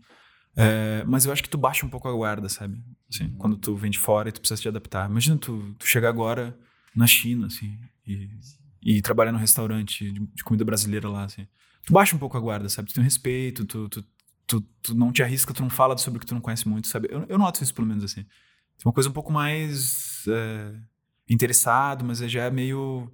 [0.56, 2.82] É, mas eu acho que tu baixa um pouco a guarda, sabe?
[3.12, 3.36] Assim, uhum.
[3.36, 5.10] Quando tu vem de fora e tu precisa te adaptar.
[5.10, 6.58] Imagina tu, tu chegar agora
[6.94, 8.30] na China, assim, e,
[8.82, 11.46] e trabalhar num restaurante de, de, comida brasileira lá, assim.
[11.84, 12.88] Tu baixa um pouco a guarda, sabe?
[12.88, 14.04] Tu tem um respeito, tu, tu,
[14.46, 16.88] tu, tu, não te arrisca, tu não fala sobre o que tu não conhece muito,
[16.88, 17.08] sabe?
[17.10, 18.22] Eu, eu noto isso pelo menos, assim.
[18.22, 20.24] Tem uma coisa um pouco mais...
[20.26, 20.74] É,
[21.28, 23.10] interessado, mas já é meio.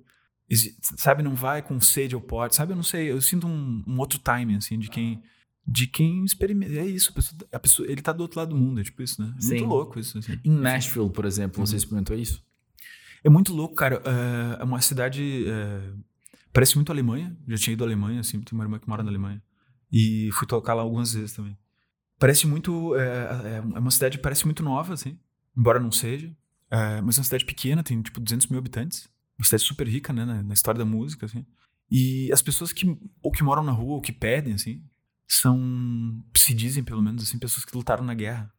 [0.99, 2.73] Sabe, não vai com sede ao pote, sabe?
[2.73, 5.23] Eu não sei, eu sinto um, um outro timing, assim, de quem.
[5.65, 6.73] De quem experimenta.
[6.75, 9.01] É isso, a pessoa, a pessoa, ele tá do outro lado do mundo, é tipo
[9.01, 9.33] isso, né?
[9.41, 10.19] É muito louco isso.
[10.19, 10.39] Assim.
[10.45, 11.67] Em Nashville, por exemplo, uhum.
[11.67, 12.43] você experimentou isso?
[13.25, 14.03] É muito louco, cara.
[14.05, 15.45] É, é uma cidade.
[15.47, 15.93] É,
[16.53, 17.37] parece muito Alemanha.
[17.47, 19.41] Já tinha ido à Alemanha, assim, tem uma irmã que mora na Alemanha.
[19.91, 21.57] E fui tocar lá algumas vezes também.
[22.19, 22.97] Parece muito.
[22.97, 25.19] É, é uma cidade parece muito nova, assim.
[25.57, 26.35] Embora não seja.
[26.73, 29.07] É, mas é uma cidade pequena, tem tipo 200 mil habitantes.
[29.39, 31.45] Uma cidade super rica, né, na, na, história da música, assim.
[31.91, 34.83] E as pessoas que ou que moram na rua ou que pedem, assim,
[35.29, 38.51] são, se dizem pelo menos, assim, pessoas que lutaram na guerra.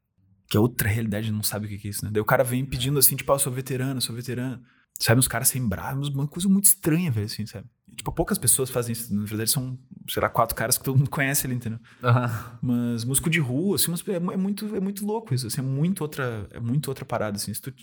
[0.48, 2.12] Que é outra realidade, não sabe o que é isso, né?
[2.14, 4.62] Daí o cara vem pedindo assim, tipo, ah, eu sou veterano, sou veterano.
[5.00, 7.68] Sabe, os caras sem bravos, uma coisa muito estranha, velho, assim, sabe?
[7.96, 9.14] Tipo, poucas pessoas fazem isso.
[9.14, 11.80] Na verdade, são, sei lá, quatro caras que todo mundo conhece ali, entendeu?
[12.04, 12.58] Uhum.
[12.62, 16.02] Mas músico de rua, assim, é, é, muito, é muito louco isso, assim, é muito
[16.02, 17.52] outra, é muito outra parada, assim.
[17.52, 17.74] Se tu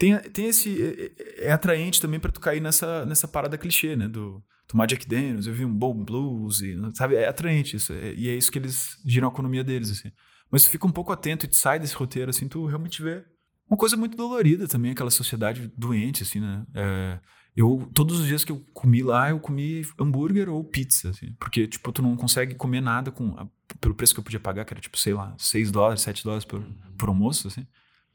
[0.00, 0.82] tem, tem esse.
[0.82, 4.08] É, é, é atraente também para tu cair nessa, nessa parada clichê, né?
[4.08, 7.16] Do tomar Jack Daniels, eu vi um bom blues, e, sabe?
[7.16, 7.92] É atraente isso.
[7.92, 10.10] É, e é isso que eles giram a economia deles, assim.
[10.50, 13.22] Mas tu fica um pouco atento e sai desse roteiro, assim, tu realmente vê
[13.68, 16.64] uma coisa muito dolorida também, aquela sociedade doente, assim, né?
[16.74, 17.20] É,
[17.54, 21.68] eu, todos os dias que eu comi lá, eu comi hambúrguer ou pizza, assim, porque,
[21.68, 23.36] tipo, tu não consegue comer nada com,
[23.80, 26.44] pelo preço que eu podia pagar, que era, tipo, sei lá, 6 dólares, 7 dólares
[26.44, 26.62] por,
[26.96, 27.66] por almoço, assim.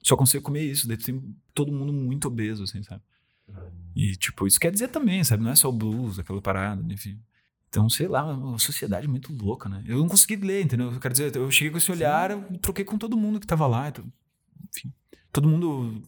[0.05, 3.01] Só consigo comer isso, daí tem todo mundo muito obeso, assim, sabe?
[3.95, 5.43] E, tipo, isso quer dizer também, sabe?
[5.43, 7.19] Não é só o blues, aquela parada, enfim.
[7.67, 9.83] Então, sei lá, uma sociedade muito louca, né?
[9.87, 10.91] Eu não consegui ler, entendeu?
[10.91, 13.65] Eu quero dizer, eu cheguei com esse olhar, eu troquei com todo mundo que tava
[13.65, 13.89] lá.
[13.89, 14.05] Então,
[14.69, 14.93] enfim,
[15.31, 16.03] todo mundo.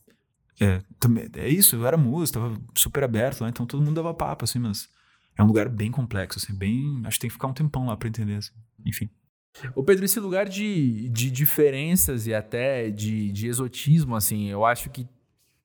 [0.60, 4.14] É, também, é isso, eu era músico, tava super aberto lá, então todo mundo dava
[4.14, 4.90] papo, assim, mas
[5.36, 7.02] é um lugar bem complexo, assim, bem.
[7.04, 8.54] Acho que tem que ficar um tempão lá pra entender, assim.
[8.86, 9.10] Enfim.
[9.76, 14.90] Ô Pedro, esse lugar de, de diferenças e até de, de exotismo, assim, eu acho
[14.90, 15.08] que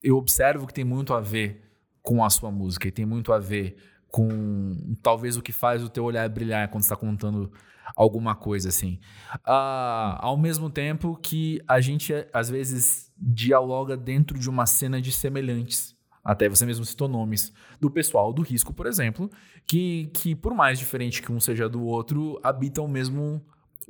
[0.03, 1.61] eu observo que tem muito a ver
[2.03, 3.77] com a sua música e tem muito a ver
[4.09, 7.51] com talvez o que faz o teu olhar brilhar quando está contando
[7.97, 8.99] alguma coisa assim.
[9.37, 15.13] Uh, ao mesmo tempo que a gente às vezes dialoga dentro de uma cena de
[15.13, 15.97] semelhantes.
[16.25, 19.31] Até você mesmo citou nomes do pessoal do risco, por exemplo,
[19.67, 23.45] que, que por mais diferente que um seja do outro, habitam o mesmo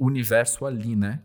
[0.05, 1.23] universo ali, né?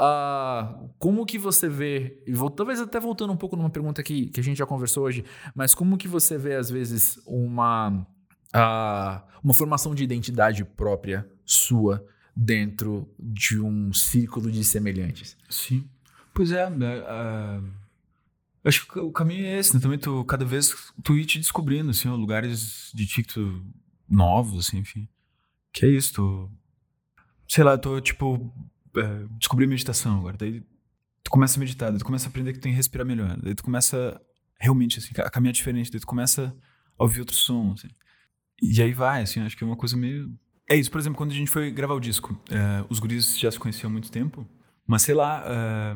[0.00, 4.26] Uh, como que você vê, e vou, talvez até voltando um pouco numa pergunta que,
[4.26, 5.24] que a gente já conversou hoje,
[5.54, 7.90] mas como que você vê, às vezes, uma,
[8.54, 15.36] uh, uma formação de identidade própria sua dentro de um círculo de semelhantes?
[15.48, 15.88] Sim.
[16.34, 17.64] Pois é, uh,
[18.64, 19.80] acho que o caminho é esse, né?
[19.80, 23.24] Também tu, cada vez tu ir te descobrindo, assim, lugares de ti
[24.08, 25.08] novos, assim, enfim.
[25.72, 26.50] Que é isso, tu...
[27.48, 28.52] Sei lá, tô, tipo,
[28.96, 30.36] é, descobri meditação agora.
[30.36, 30.62] Daí
[31.22, 33.36] tu começa a meditar, daí tu começa a aprender que tem que respirar melhor.
[33.42, 34.20] Daí tu começa
[34.58, 36.54] realmente assim, a caminhar diferente, daí tu começa
[36.98, 37.88] a ouvir outro som, assim.
[38.62, 40.32] E aí vai, assim, acho que é uma coisa meio.
[40.68, 43.50] É isso, por exemplo, quando a gente foi gravar o disco, é, os guris já
[43.50, 44.48] se conheciam há muito tempo,
[44.86, 45.94] mas sei lá, é,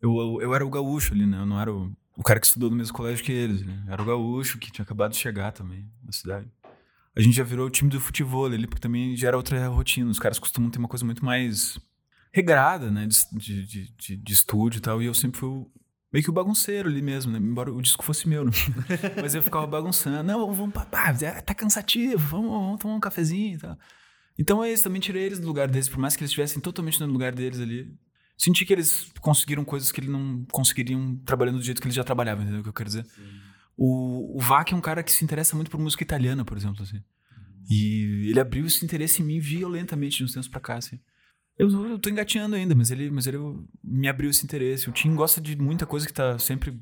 [0.00, 1.38] eu, eu, eu, era o gaúcho ali, né?
[1.38, 3.84] Eu não era o, o cara que estudou no mesmo colégio que eles, né?
[3.86, 6.48] Eu era o gaúcho que tinha acabado de chegar também na cidade.
[7.18, 10.08] A gente já virou o time do futebol ali, porque também já era outra rotina.
[10.08, 11.76] Os caras costumam ter uma coisa muito mais
[12.32, 13.08] regrada, né?
[13.08, 15.02] De, de, de, de, estúdio e tal.
[15.02, 15.66] E eu sempre fui
[16.12, 17.38] meio que o bagunceiro ali mesmo, né?
[17.40, 18.52] Embora o disco fosse meu, né?
[19.20, 20.22] Mas eu ficava bagunçando.
[20.22, 20.86] Não, vamos pra.
[20.92, 23.76] Ah, tá cansativo, vamos, vamos tomar um cafezinho e tal.
[24.38, 27.00] Então é isso, também tirei eles do lugar deles, por mais que eles estivessem totalmente
[27.00, 27.92] no lugar deles ali.
[28.36, 32.04] Senti que eles conseguiram coisas que eles não conseguiriam trabalhando do jeito que eles já
[32.04, 33.04] trabalhavam, entendeu o que eu quero dizer?
[33.06, 33.47] Sim.
[33.80, 36.82] O, o Vac é um cara que se interessa muito por música italiana, por exemplo,
[36.82, 37.00] assim.
[37.70, 40.98] E ele abriu esse interesse em mim violentamente de uns tempos pra cá, assim.
[41.56, 43.38] Eu, eu tô engatinhando ainda, mas ele, mas ele
[43.84, 44.90] me abriu esse interesse.
[44.90, 46.76] O Tim gosta de muita coisa que tá sempre.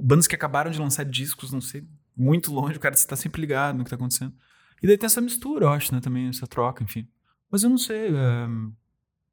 [0.00, 1.86] Bandas que acabaram de lançar discos, não sei,
[2.16, 4.34] muito longe, o cara está sempre ligado no que tá acontecendo.
[4.82, 6.00] E daí tem essa mistura, eu acho, né?
[6.00, 7.06] Também, essa troca, enfim.
[7.50, 8.08] Mas eu não sei.
[8.08, 8.48] É,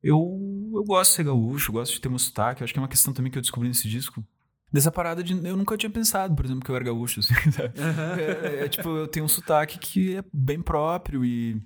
[0.03, 2.61] eu, eu gosto de ser gaúcho, gosto de ter meu sotaque.
[2.61, 4.23] Eu acho que é uma questão também que eu descobri nesse disco.
[4.71, 5.33] Dessa parada de.
[5.45, 7.19] Eu nunca tinha pensado, por exemplo, que eu era gaúcho.
[7.21, 8.19] Assim, uhum.
[8.19, 11.61] é, é, tipo, eu tenho um sotaque que é bem próprio e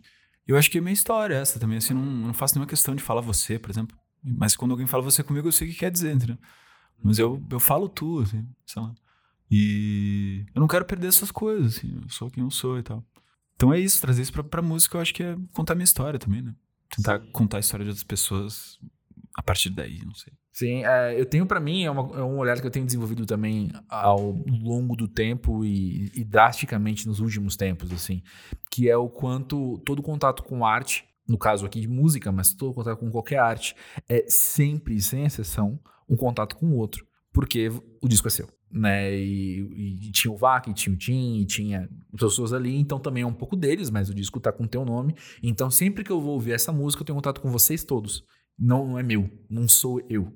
[0.47, 3.03] eu acho que é minha história essa também, assim, não, não faço nenhuma questão de
[3.03, 3.97] falar você, por exemplo.
[4.23, 6.37] Mas quando alguém fala você comigo, eu sei o que quer dizer, entendeu?
[7.01, 8.93] Mas eu, eu falo tu, assim, sei lá.
[9.51, 13.03] E eu não quero perder essas coisas, assim, eu sou quem eu sou e tal.
[13.55, 16.17] Então é isso, trazer isso pra, pra música, eu acho que é contar minha história
[16.17, 16.55] também, né?
[16.89, 17.31] Tentar Sim.
[17.31, 18.79] contar a história de outras pessoas
[19.35, 20.33] a partir daí, não sei.
[20.53, 23.25] Sim, é, eu tenho para mim, é, uma, é, um olhar que eu tenho desenvolvido
[23.25, 28.21] também ao longo do tempo e, e, drasticamente nos últimos tempos, assim,
[28.69, 32.71] que é o quanto todo contato com arte, no caso aqui de música, mas todo
[32.71, 33.75] contato com qualquer arte,
[34.07, 39.11] é sempre, sem exceção, um contato com o outro, porque o disco é seu, né?
[39.11, 43.25] E, e tinha o Vac, tinha o Tim, e tinha pessoas ali, então também é
[43.25, 46.21] um pouco deles, mas o disco tá com o teu nome, então sempre que eu
[46.21, 48.23] vou ouvir essa música, eu tenho contato com vocês todos.
[48.55, 50.31] Não, não é meu, não sou eu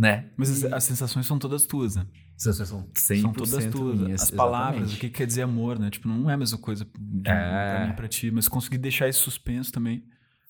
[0.00, 0.30] né?
[0.34, 0.72] Mas e...
[0.72, 2.06] as sensações são todas tuas, né?
[2.34, 4.00] Sensações são 100% São todas tuas.
[4.00, 4.96] Minhas, as palavras, exatamente.
[4.96, 5.90] o que quer dizer amor, né?
[5.90, 7.74] Tipo, não é a mesma coisa de, é.
[7.74, 10.02] pra mim pra ti, mas conseguir deixar esse suspenso também.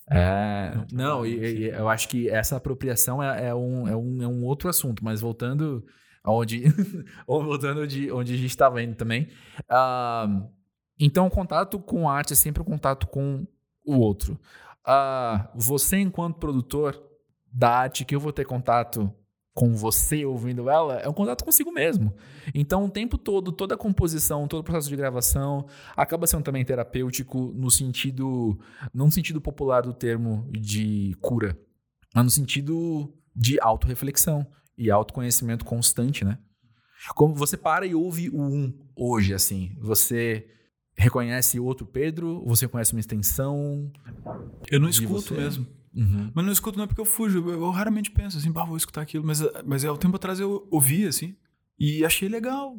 [0.09, 4.29] É, não, e, e, eu acho que essa apropriação é, é, um, é, um, é
[4.29, 5.85] um outro assunto, mas voltando
[6.23, 6.65] aonde,
[7.27, 9.29] voltando de onde a gente estava indo também.
[9.63, 10.49] Uh,
[10.97, 13.45] então, o contato com a arte é sempre o contato com
[13.85, 14.39] o outro.
[14.87, 17.01] Uh, você, enquanto produtor
[17.53, 19.13] da arte, que eu vou ter contato
[19.55, 22.15] com você ouvindo ela é um contato consigo mesmo.
[22.55, 26.65] Então, o tempo todo, toda a composição, todo o processo de gravação acaba sendo também
[26.65, 28.59] terapêutico no sentido,
[28.95, 31.59] não no sentido popular do termo de cura,
[32.15, 34.47] mas no sentido de autorreflexão
[34.79, 36.39] e autoconhecimento constante, né?
[37.15, 40.47] Como você para e ouve o um hoje, assim, você
[40.97, 43.91] reconhece outro Pedro, você conhece uma extensão.
[44.71, 45.35] Eu não escuto você.
[45.35, 45.80] mesmo.
[45.95, 46.31] Uhum.
[46.35, 47.39] Mas não escuto não é porque eu fujo.
[47.39, 49.25] Eu, eu raramente penso assim, bah, vou escutar aquilo.
[49.25, 51.35] Mas, mas é, o tempo atrás eu ouvia, assim.
[51.79, 52.79] E achei legal.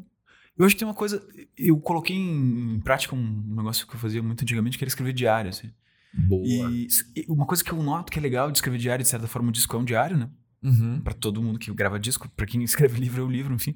[0.58, 1.26] Eu acho que tem uma coisa.
[1.58, 5.50] Eu coloquei em prática um negócio que eu fazia muito antigamente, que era escrever diário,
[5.50, 5.72] assim.
[6.14, 6.46] Boa.
[6.46, 6.88] E
[7.28, 9.52] uma coisa que eu noto que é legal de escrever diário, de certa forma, o
[9.52, 10.30] disco é um diário, né?
[10.64, 11.02] Uhum.
[11.02, 13.76] Pra todo mundo que grava disco, pra quem escreve livro é o livro, enfim.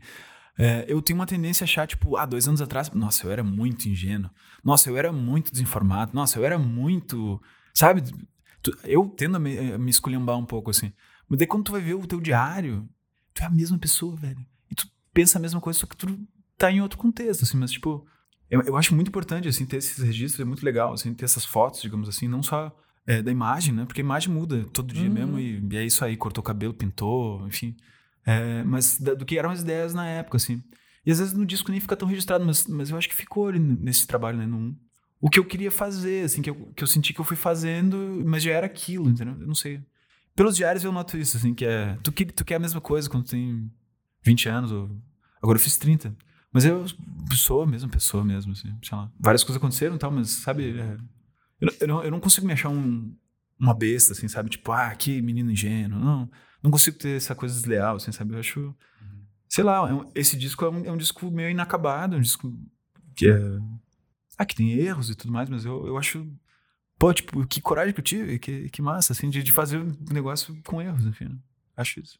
[0.57, 3.43] É, eu tenho uma tendência a achar, tipo, ah, dois anos atrás, nossa, eu era
[3.43, 4.29] muito ingênuo.
[4.63, 6.11] Nossa, eu era muito desinformado.
[6.13, 7.41] Nossa, eu era muito.
[7.73, 8.03] Sabe?
[8.71, 10.91] Tu- Eu tendo a me, a me esculhambar um pouco, assim.
[11.29, 12.87] Mas daí quando tu vai ver o teu diário,
[13.33, 14.43] tu é a mesma pessoa, velho.
[14.71, 16.07] E tu pensa a mesma coisa, só que tu
[16.57, 17.57] tá em outro contexto, assim.
[17.57, 18.05] Mas, tipo,
[18.49, 20.39] eu, eu acho muito importante, assim, ter esses registros.
[20.41, 22.27] É muito legal, assim, ter essas fotos, digamos assim.
[22.27, 22.75] Não só
[23.07, 23.85] é, da imagem, né?
[23.85, 25.13] Porque a imagem muda todo dia Uhum.
[25.13, 25.39] mesmo.
[25.39, 27.75] E, e é isso aí, cortou o cabelo, pintou, enfim.
[28.25, 30.63] É, mas da- do que eram as ideias na época, assim.
[31.05, 33.47] E às vezes no disco nem fica tão registrado, mas, mas eu acho que ficou
[33.47, 34.47] ali nesse trabalho, né?
[34.47, 34.75] No,
[35.19, 38.21] o que eu queria fazer, assim, que eu, que eu senti que eu fui fazendo,
[38.25, 39.35] mas já era aquilo, entendeu?
[39.39, 39.81] Eu não sei.
[40.35, 41.97] Pelos diários eu noto isso, assim, que é.
[42.03, 43.71] Tu, que, tu quer a mesma coisa quando tem
[44.23, 44.89] 20 anos, ou.
[45.41, 46.15] Agora eu fiz 30.
[46.51, 46.85] Mas eu
[47.33, 49.11] sou a mesma pessoa mesmo, assim, sei lá.
[49.19, 50.79] Várias coisas aconteceram e tal, mas, sabe.
[50.79, 50.97] é,
[51.61, 53.13] eu, eu não, eu não consigo me achar um,
[53.59, 54.49] uma besta, assim, sabe?
[54.49, 55.99] Tipo, ah, que menino ingênuo.
[55.99, 56.29] Não,
[56.61, 58.33] não consigo ter essa coisa desleal, assim, sabe?
[58.33, 58.75] Eu acho.
[59.47, 62.21] Sei lá, é um- esse disco é um, é um disco meio inacabado, é um
[62.21, 62.53] disco
[63.15, 63.39] que é.
[64.37, 66.27] Ah, que tem erros e tudo mais, mas eu, eu acho.
[66.97, 69.95] Pô, tipo, que coragem que eu tive, que, que massa, assim, de, de fazer um
[70.11, 71.25] negócio com erros, enfim.
[71.25, 71.35] né?
[71.75, 72.17] Acho isso.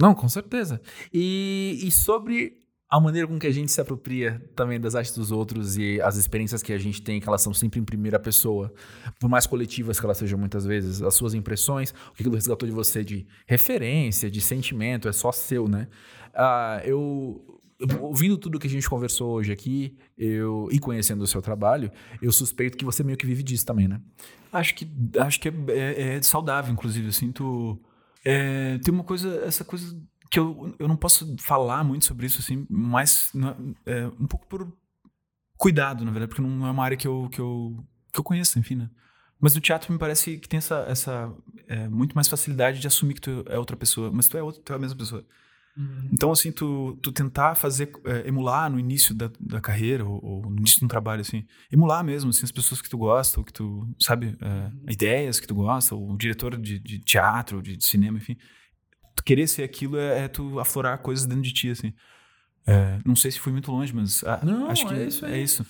[0.00, 0.80] Não, com certeza.
[1.12, 5.30] E, e sobre a maneira com que a gente se apropria também das artes dos
[5.30, 8.70] outros e as experiências que a gente tem, que elas são sempre em primeira pessoa,
[9.18, 12.68] por mais coletivas que elas sejam muitas vezes, as suas impressões, o que aquilo resgatou
[12.68, 15.88] de você de referência, de sentimento, é só seu, né?
[16.34, 17.61] Ah, eu, eu-
[18.00, 22.30] ouvindo tudo que a gente conversou hoje aqui, eu e conhecendo o seu trabalho, eu
[22.32, 24.00] suspeito que você meio que vive disso também, né?
[24.52, 27.80] Acho que, acho que é, é- é saudável, inclusive, eu sinto...
[28.24, 29.98] é, tem uma coisa, essa coisa
[30.30, 33.30] que eu, eu não posso falar muito sobre isso, assim, mas
[33.86, 34.70] é- um pouco por
[35.56, 37.76] cuidado, na verdade, porque não é uma área que eu, que eu,
[38.12, 38.90] que eu conheço, enfim, né?
[39.40, 41.32] Mas no teatro me parece que tem essa, essa
[41.66, 44.62] é, muito mais facilidade de assumir que tu é outra pessoa, mas tu é, outra,
[44.62, 45.24] tu é a mesma pessoa.
[46.12, 50.42] Então, assim, tu, tu tentar fazer, é, emular no início da, da carreira, ou, ou
[50.42, 53.44] no início de um trabalho, assim, emular mesmo, assim, as pessoas que tu gosta, ou
[53.44, 57.76] que tu, sabe, é, ideias que tu gosta, ou o diretor de, de teatro, de,
[57.76, 58.36] de cinema, enfim.
[59.16, 61.92] Tu querer ser aquilo é, é tu aflorar coisas dentro de ti, assim.
[62.66, 65.40] É, não sei se fui muito longe, mas ah, Não, acho que é isso é
[65.40, 65.66] isso.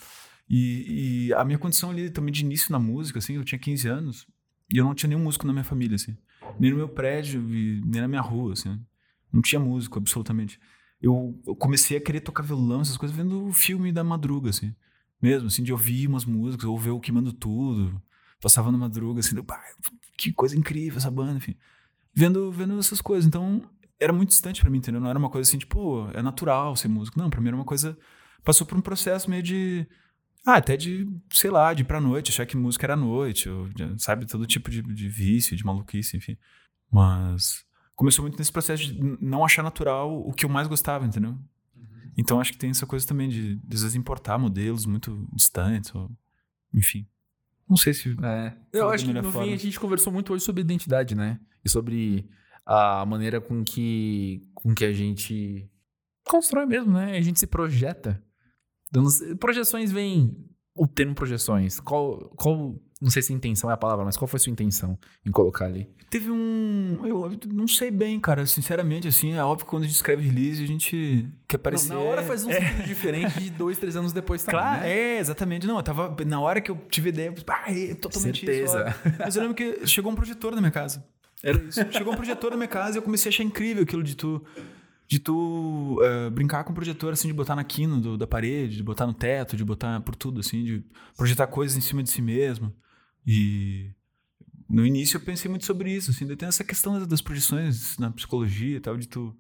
[0.51, 3.89] E, e a minha condição ali também de início na música, assim, eu tinha 15
[3.89, 4.27] anos,
[4.71, 6.17] e eu não tinha nenhum músico na minha família, assim.
[6.59, 8.79] Nem no meu prédio, nem na minha rua, assim.
[9.33, 10.61] Não tinha músico, absolutamente.
[11.01, 14.75] Eu, eu comecei a querer tocar violão, essas coisas, vendo o filme da madruga, assim.
[15.21, 18.01] Mesmo, assim, de ouvir umas músicas, ou ver o Queimando Tudo.
[18.41, 19.61] Passava na madruga, assim, do, "Pá,
[20.17, 21.57] que coisa incrível essa banda, enfim.
[22.15, 23.27] Vendo, vendo essas coisas.
[23.27, 23.63] Então,
[23.99, 25.01] era muito distante pra mim, entendeu?
[25.01, 27.19] Não era uma coisa assim, tipo, é natural ser músico.
[27.19, 27.97] Não, pra mim era uma coisa...
[28.45, 29.87] Passou por um processo meio de...
[30.45, 33.69] Ah, até de, sei lá, de ir pra noite, achar que música era noite, ou,
[33.99, 36.37] sabe, todo tipo de, de vício, de maluquice, enfim.
[36.91, 37.65] Mas
[38.03, 41.39] começou muito nesse processo de não achar natural o que eu mais gostava, entendeu?
[42.19, 45.95] Então acho que tem essa coisa também de, de às vezes, importar modelos muito distantes,
[45.95, 46.11] ou,
[46.75, 47.07] enfim.
[47.69, 48.17] Não sei se.
[48.21, 48.57] É.
[48.73, 49.47] Eu acho que no forma.
[49.47, 51.41] fim a gente conversou muito hoje sobre identidade, né?
[51.65, 52.29] E sobre
[52.67, 55.71] a maneira com que, com que a gente
[56.29, 57.17] constrói mesmo, né?
[57.17, 58.21] A gente se projeta.
[59.11, 60.37] Sei- Projeções vem
[60.75, 61.79] o termo projeções.
[61.79, 64.97] Qual, qual, não sei se intenção é a palavra, mas qual foi a sua intenção
[65.27, 65.89] em colocar ali?
[66.09, 67.01] Teve um.
[67.05, 68.47] Eu, não sei bem, cara.
[68.47, 71.89] Sinceramente, assim, é óbvio que quando a gente escreve release, a gente quer parecer.
[71.93, 74.91] na hora faz um é, sentido diferente de dois, três anos depois também, Claro, né?
[74.91, 75.67] é, exatamente.
[75.67, 76.15] Não, eu tava.
[76.25, 78.89] Na hora que eu tive ideia, eu, ah, é totalmente Certeza.
[79.05, 79.17] isso.
[79.19, 81.05] Mas eu lembro que chegou um projetor na minha casa.
[81.43, 81.81] Era isso.
[81.91, 84.41] Chegou um projetor na minha casa e eu comecei a achar incrível aquilo de tu.
[85.09, 88.77] De tu eh, brincar com o projetor, assim, de botar na quina do- da parede,
[88.77, 90.85] de botar no teto, de botar por tudo, assim, de
[91.17, 92.73] projetar coisas em cima de si mesmo.
[93.27, 93.93] E
[94.69, 98.77] no início eu pensei muito sobre isso, assim, tem essa questão das- projeções na psicologia
[98.77, 99.37] e tal, de tu.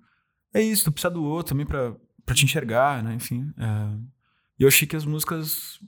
[0.55, 1.97] É isso, tu precisa do outro também pra,
[2.35, 3.14] te enxergar, né?
[3.14, 3.53] Enfim.
[3.57, 4.12] é.
[4.59, 5.80] E eu achei que as músicas,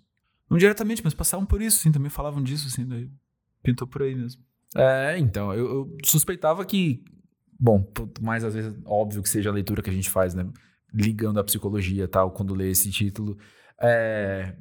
[0.50, 3.08] não diretamente, mas passavam por isso, assim, também falavam disso, assim, daí
[3.62, 4.42] pintou por aí mesmo.
[4.74, 7.04] É, então, eu, eu suspeitava que,
[7.60, 7.86] bom,
[8.20, 10.44] mais às vezes óbvio que seja a leitura que a gente faz, né?
[10.92, 13.38] Ligando à psicologia tal, quando lê esse título.
[13.80, 14.56] É,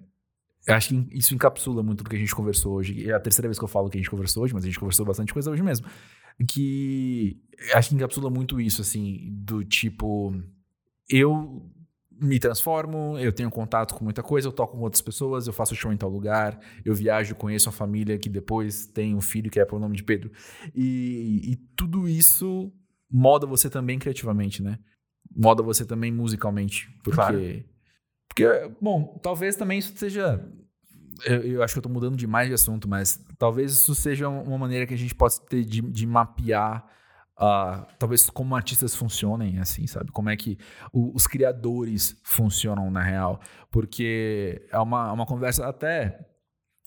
[0.65, 3.09] eu acho que isso encapsula muito do que a gente conversou hoje.
[3.09, 4.79] É a terceira vez que eu falo que a gente conversou hoje, mas a gente
[4.79, 5.87] conversou bastante coisa hoje mesmo.
[6.47, 7.37] Que
[7.73, 10.33] acho que encapsula muito isso, assim, do tipo,
[11.09, 11.69] eu
[12.11, 15.75] me transformo, eu tenho contato com muita coisa, eu toco com outras pessoas, eu faço
[15.75, 19.59] show em tal lugar, eu viajo, conheço a família que depois tem um filho que
[19.59, 20.31] é por nome de Pedro.
[20.73, 22.71] E, e tudo isso
[23.11, 24.79] moda você também criativamente, né?
[25.35, 26.89] moda você também musicalmente.
[27.03, 27.15] Porque.
[27.15, 27.63] Claro.
[28.35, 30.43] Porque, bom, talvez também isso seja.
[31.25, 34.57] Eu, eu acho que eu tô mudando demais de assunto, mas talvez isso seja uma
[34.57, 36.83] maneira que a gente possa ter de, de mapear.
[37.37, 40.11] ah, talvez como artistas funcionem, assim, sabe?
[40.11, 40.57] Como é que
[40.91, 43.39] o- os criadores funcionam na real.
[43.71, 46.19] Porque é uma, uma conversa até.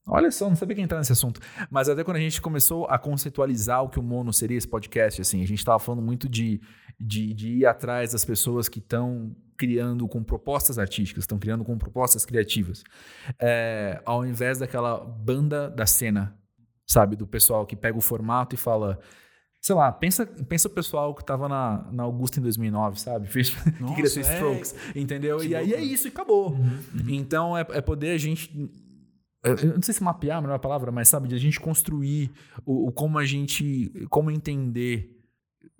[0.06, 1.40] Olha só, não sabia que ia entrar nesse assunto.
[1.68, 5.20] Mas até quando a gente começou a conceitualizar o que o Mono seria esse podcast,
[5.20, 6.60] assim, a gente estava falando muito de,
[6.98, 11.76] de, de ir atrás das pessoas que estão criando com propostas artísticas, estão criando com
[11.76, 12.84] propostas criativas.
[13.40, 16.36] É, ao invés daquela banda da cena,
[16.86, 17.16] sabe?
[17.16, 18.98] Do pessoal que pega o formato e fala.
[19.60, 23.26] Sei lá, pensa, pensa o pessoal que tava na, na Augusta em 2009, sabe?
[23.32, 24.34] Fez, que queria ser Nossa, é.
[24.34, 25.42] Strokes, entendeu?
[25.42, 26.56] E aí é isso e acabou.
[27.08, 28.70] Então é, é poder a gente.
[29.46, 31.58] Eu- Eu não sei se mapear é a melhor palavra, mas sabe, de a gente
[31.60, 32.30] construir
[32.64, 33.90] o, o como a gente.
[34.10, 35.12] Como entender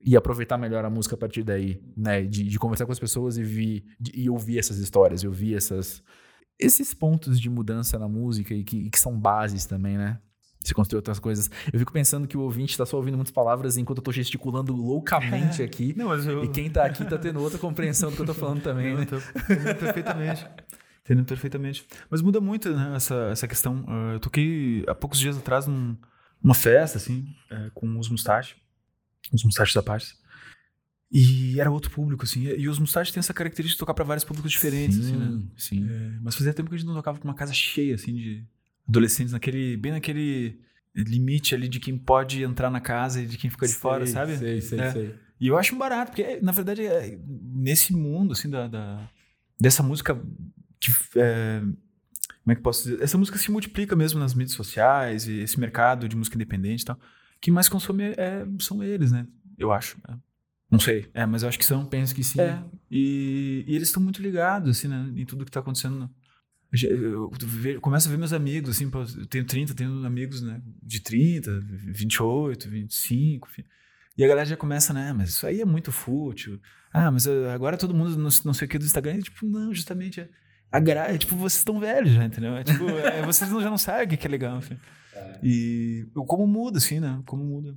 [0.04, 2.22] e aproveitar melhor a música a partir daí, né?
[2.22, 5.54] De, de conversar com as pessoas e, vi, de- e ouvir essas histórias, e ouvir
[5.56, 6.02] essas,
[6.58, 10.18] esses pontos de mudança na música e que, e que são bases também, né?
[10.64, 11.48] Se construir outras coisas.
[11.72, 14.74] Eu fico pensando que o ouvinte está só ouvindo muitas palavras enquanto eu tô gesticulando
[14.74, 15.94] loucamente aqui.
[15.96, 16.42] Não, mas eu.
[16.44, 18.98] E quem tá aqui tá tendo outra compreensão do que eu tô falando também, Eu
[18.98, 19.04] né?
[19.06, 20.44] tô entendendo perfeitamente.
[21.06, 21.86] Entendendo perfeitamente.
[22.10, 23.84] Mas muda muito, né, essa, essa questão.
[23.88, 25.96] Ah, eu toquei há poucos dias atrás num-
[26.42, 28.56] numa festa, assim, eh, com os Mustache.
[29.32, 30.14] Os Mustaches da Paz.
[31.10, 32.44] E era outro público, assim.
[32.46, 35.42] E os Mustaches têm essa característica de tocar para vários públicos diferentes, assim, né?
[35.56, 35.88] sim.
[35.88, 38.44] É, mas fazia tempo que a gente não tocava com uma casa cheia, assim, de
[38.88, 40.60] adolescentes, naquele, bem naquele
[40.94, 44.12] limite ali de quem pode entrar na casa e de quem fica de fora, Sei,
[44.14, 44.36] sabe?
[44.36, 44.90] Sei, sei, É.
[44.92, 45.14] sei.
[45.40, 49.08] E eu acho um barato, porque, na verdade, é, nesse mundo, assim, da, da-
[49.60, 50.20] dessa música.
[51.16, 53.02] É, como é que eu posso dizer?
[53.02, 56.84] Essa música se multiplica mesmo nas mídias sociais, e esse mercado de música independente e
[56.86, 56.98] tal.
[57.40, 59.26] Quem mais consome é- são eles, né?
[59.58, 59.96] Eu acho.
[60.08, 60.14] é.
[60.70, 61.08] Não sei.
[61.14, 61.86] É, mas eu acho que são.
[61.86, 62.40] Penso que sim.
[62.40, 62.60] É.
[62.90, 65.12] E, e eles estão muito ligados, assim, né?
[65.16, 65.98] Em tudo que tá acontecendo.
[66.00, 66.08] né?
[66.82, 67.30] Eu,
[67.64, 70.60] eu começo a ver meus amigos, assim, eu tenho 30, tenho amigos, né?
[70.82, 73.64] De 30, 28, 25, enfim.
[74.18, 75.12] E a galera já começa, né?
[75.12, 76.60] Mas isso aí é muito fútil.
[76.92, 79.16] Ah, mas ah, agora todo mundo não, não sei o que do Instagram.
[79.18, 80.20] E, tipo, não, justamente.
[80.20, 80.28] É,
[80.70, 81.12] a gra...
[81.12, 82.56] é, tipo, vocês estão velhos já, entendeu?
[82.56, 84.78] É, tipo, é, vocês já não sabem o que é legal, enfim.
[85.42, 87.20] E eu- como muda, assim, né?
[87.26, 87.74] Como muda.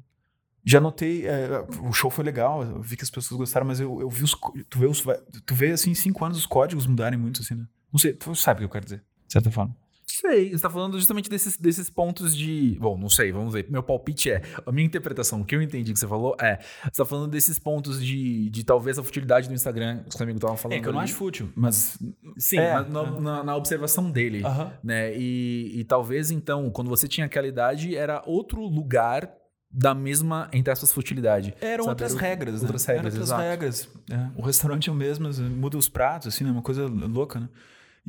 [0.66, 1.48] Já notei, é,
[1.82, 4.36] o show foi legal, eu vi que as pessoas gostaram, mas eu, eu vi os.
[4.70, 5.04] Tu vê, os,
[5.46, 7.66] tu vê, assim, em cinco anos os códigos mudarem muito, assim, né?
[7.92, 9.76] Não sei, tu sabe o que eu quero dizer, de certa forma.
[10.20, 12.78] Sei, você tá falando justamente desses, desses pontos de.
[12.80, 13.68] Bom, não sei, vamos ver.
[13.70, 14.42] Meu palpite é.
[14.66, 16.60] A minha interpretação, o que eu entendi que você falou é.
[16.84, 20.24] Você tá falando desses pontos de, de talvez a futilidade do Instagram, que o seu
[20.24, 20.78] amigo tava falando.
[20.78, 21.10] É, que eu não ali.
[21.10, 21.98] acho fútil, mas.
[22.38, 24.44] Sim, É, mas na, na- na observação dele.
[24.84, 25.16] Né?
[25.18, 29.32] E, e talvez então, quando você tinha aquela idade, era outro lugar
[29.72, 31.54] da mesma, entre aspas, futilidade.
[31.62, 32.94] Eram Sabe, outras regras, outras né?
[32.96, 33.42] regras, Eram outras exato.
[33.44, 33.90] regras.
[34.10, 34.30] é.
[34.36, 36.52] O restaurante é o mesmo, muda os pratos, assim, né?
[36.52, 37.48] Uma coisa louca, né?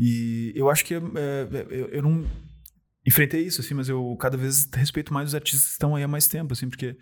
[0.03, 0.99] E eu acho que é,
[1.69, 2.27] eu, eu não
[3.07, 6.09] enfrentei isso, assim, mas eu cada vez respeito mais os artistas que estão aí há
[6.09, 6.97] mais tempo, assim, porque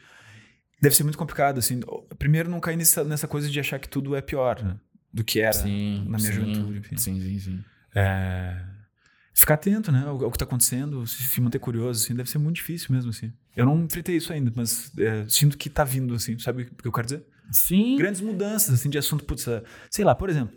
[0.82, 1.78] deve ser muito complicado, assim.
[2.18, 4.76] Primeiro, não cair nessa, nessa coisa de achar que tudo é pior né?
[5.12, 6.96] do que era Sim, na minha sim, juventude, enfim.
[6.96, 7.64] Sim, sim, sim.
[7.94, 8.64] É,
[9.32, 10.02] Ficar atento, né?
[10.04, 13.10] Ao, ao que está acontecendo, se, se manter curioso, assim, deve ser muito difícil mesmo,
[13.10, 13.32] assim.
[13.54, 16.88] Eu não enfrentei isso ainda, mas é, sinto que tá vindo, assim, sabe o que
[16.88, 17.24] eu quero dizer?
[17.52, 17.94] Sim.
[17.94, 19.46] Grandes mudanças, assim, de assunto, putz,
[19.88, 20.56] sei lá, por exemplo,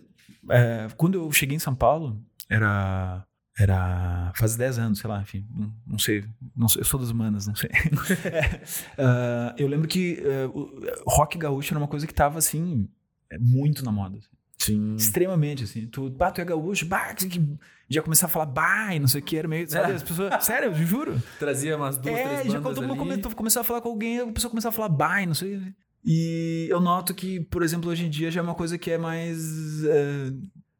[0.49, 2.19] é, quando eu cheguei em São Paulo,
[2.51, 3.25] era...
[3.59, 6.23] Era faz 10 anos, sei lá, enfim, não, não sei,
[6.55, 7.69] não sei, eu sou das humanas, não sei.
[8.97, 10.23] Ah, eu lembro que
[10.53, 12.87] o rock gaúcho era uma coisa que tava, assim,
[13.29, 14.17] é, muito na moda.
[14.17, 14.29] assim.
[14.57, 14.95] Sim.
[14.95, 15.87] Extremamente, assim.
[15.87, 17.41] Tu, bah, tu é gaúcho, bah, que,
[17.89, 19.91] já começar a falar bah, e não sei o que, era meio, sabe?
[19.91, 19.95] É.
[19.95, 21.21] As pessoas, sério, eu juro.
[21.39, 24.27] Trazia umas duas, é, três já quando todo mundo começou a falar com alguém, a
[24.31, 25.59] pessoa começou a falar bah, e não sei.
[26.05, 28.97] E eu noto que, por exemplo, hoje em dia já é uma coisa que é
[28.97, 30.31] mais é,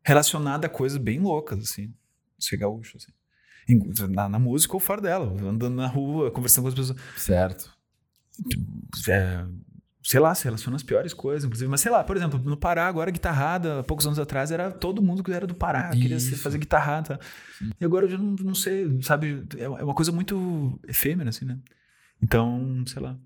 [0.03, 1.93] relacionada a coisas bem loucas, assim.
[2.39, 3.11] Ser gaúcho, assim.
[4.09, 6.97] Na, na música ou fora dela, andando na rua, conversando com as pessoas.
[7.15, 7.71] Certo.
[9.07, 9.45] É,
[10.03, 11.69] sei lá, se relaciona às piores coisas, inclusive.
[11.69, 15.01] Mas sei lá, por exemplo, no Pará, agora, guitarrada, há poucos anos atrás, era todo
[15.01, 16.35] mundo que era do Pará, queria Isso.
[16.37, 17.19] fazer guitarrada.
[17.79, 19.45] E agora eu já não, não sei, sabe?
[19.57, 21.57] É é uma coisa muito efêmera, assim, né?
[22.21, 23.17] Então, sei lá.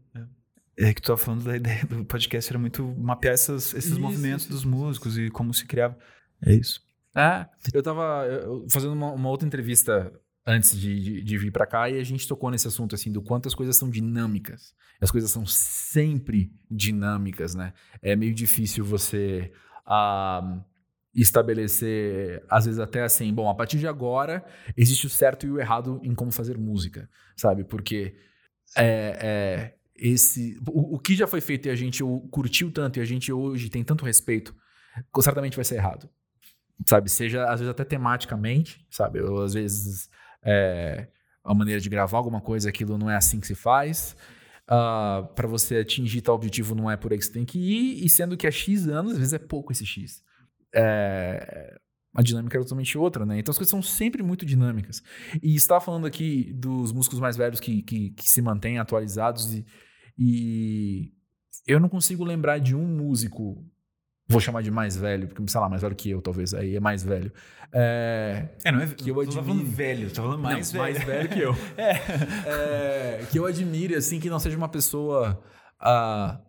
[0.78, 3.92] É, é que tu tava falando da ideia do podcast, era muito mapear essas- esses
[3.92, 5.98] Isso, movimentos dos músicos e como se criava.
[6.46, 6.82] É isso.
[7.16, 10.12] É, eu tava eu- fazendo uma, uma outra entrevista
[10.46, 13.22] antes de, de, de vir pra cá e a gente tocou nesse assunto, assim, do
[13.22, 14.74] quanto as coisas são dinâmicas.
[15.02, 17.74] As coisas são sempre dinâmicas, né?
[18.02, 19.52] É meio difícil você
[19.86, 20.62] ah,
[21.16, 24.46] estabelecer, às vezes até assim, bom, a partir de agora
[24.78, 27.64] existe o certo e o errado em como fazer música, sabe?
[27.64, 28.16] Porque
[28.78, 33.02] é, é, esse, o, o que já foi feito e a gente curtiu tanto e
[33.02, 34.56] a gente hoje tem tanto respeito
[35.22, 36.10] certamente vai ser errado.
[36.86, 37.10] Sabe?
[37.10, 39.20] Seja, às vezes, até tematicamente, sabe?
[39.44, 40.10] Às vezes
[40.44, 41.08] é,
[41.44, 44.16] a maneira de gravar alguma coisa, aquilo não é assim que se faz.
[44.68, 47.60] Uh, ah, para você atingir tal objetivo, não é por aí que você tem que
[47.60, 50.24] ir, e sendo que há X anos, às vezes é pouco esse X.
[50.74, 51.78] É,
[52.16, 53.38] a dinâmica é totalmente outra, né?
[53.38, 55.04] Então as coisas são sempre muito dinâmicas.
[55.44, 59.66] E estava falando aqui dos músicos mais velhos que, que, que se mantêm atualizados, e,
[60.18, 61.14] e
[61.68, 63.64] eu não consigo lembrar de um músico
[64.28, 66.54] Vou chamar de mais velho, porque, sei lá, mais velho que eu, talvez.
[66.54, 67.32] Aí é mais velho.
[67.72, 69.46] É, é não é que eu admiro...
[69.46, 70.96] falando velho, tô falando mais não, velho.
[70.96, 71.52] Mais velho que eu.
[71.78, 71.92] é.
[72.50, 73.26] é.
[73.32, 75.40] Que eu admire, assim, que não seja uma pessoa
[75.80, 76.40] uh,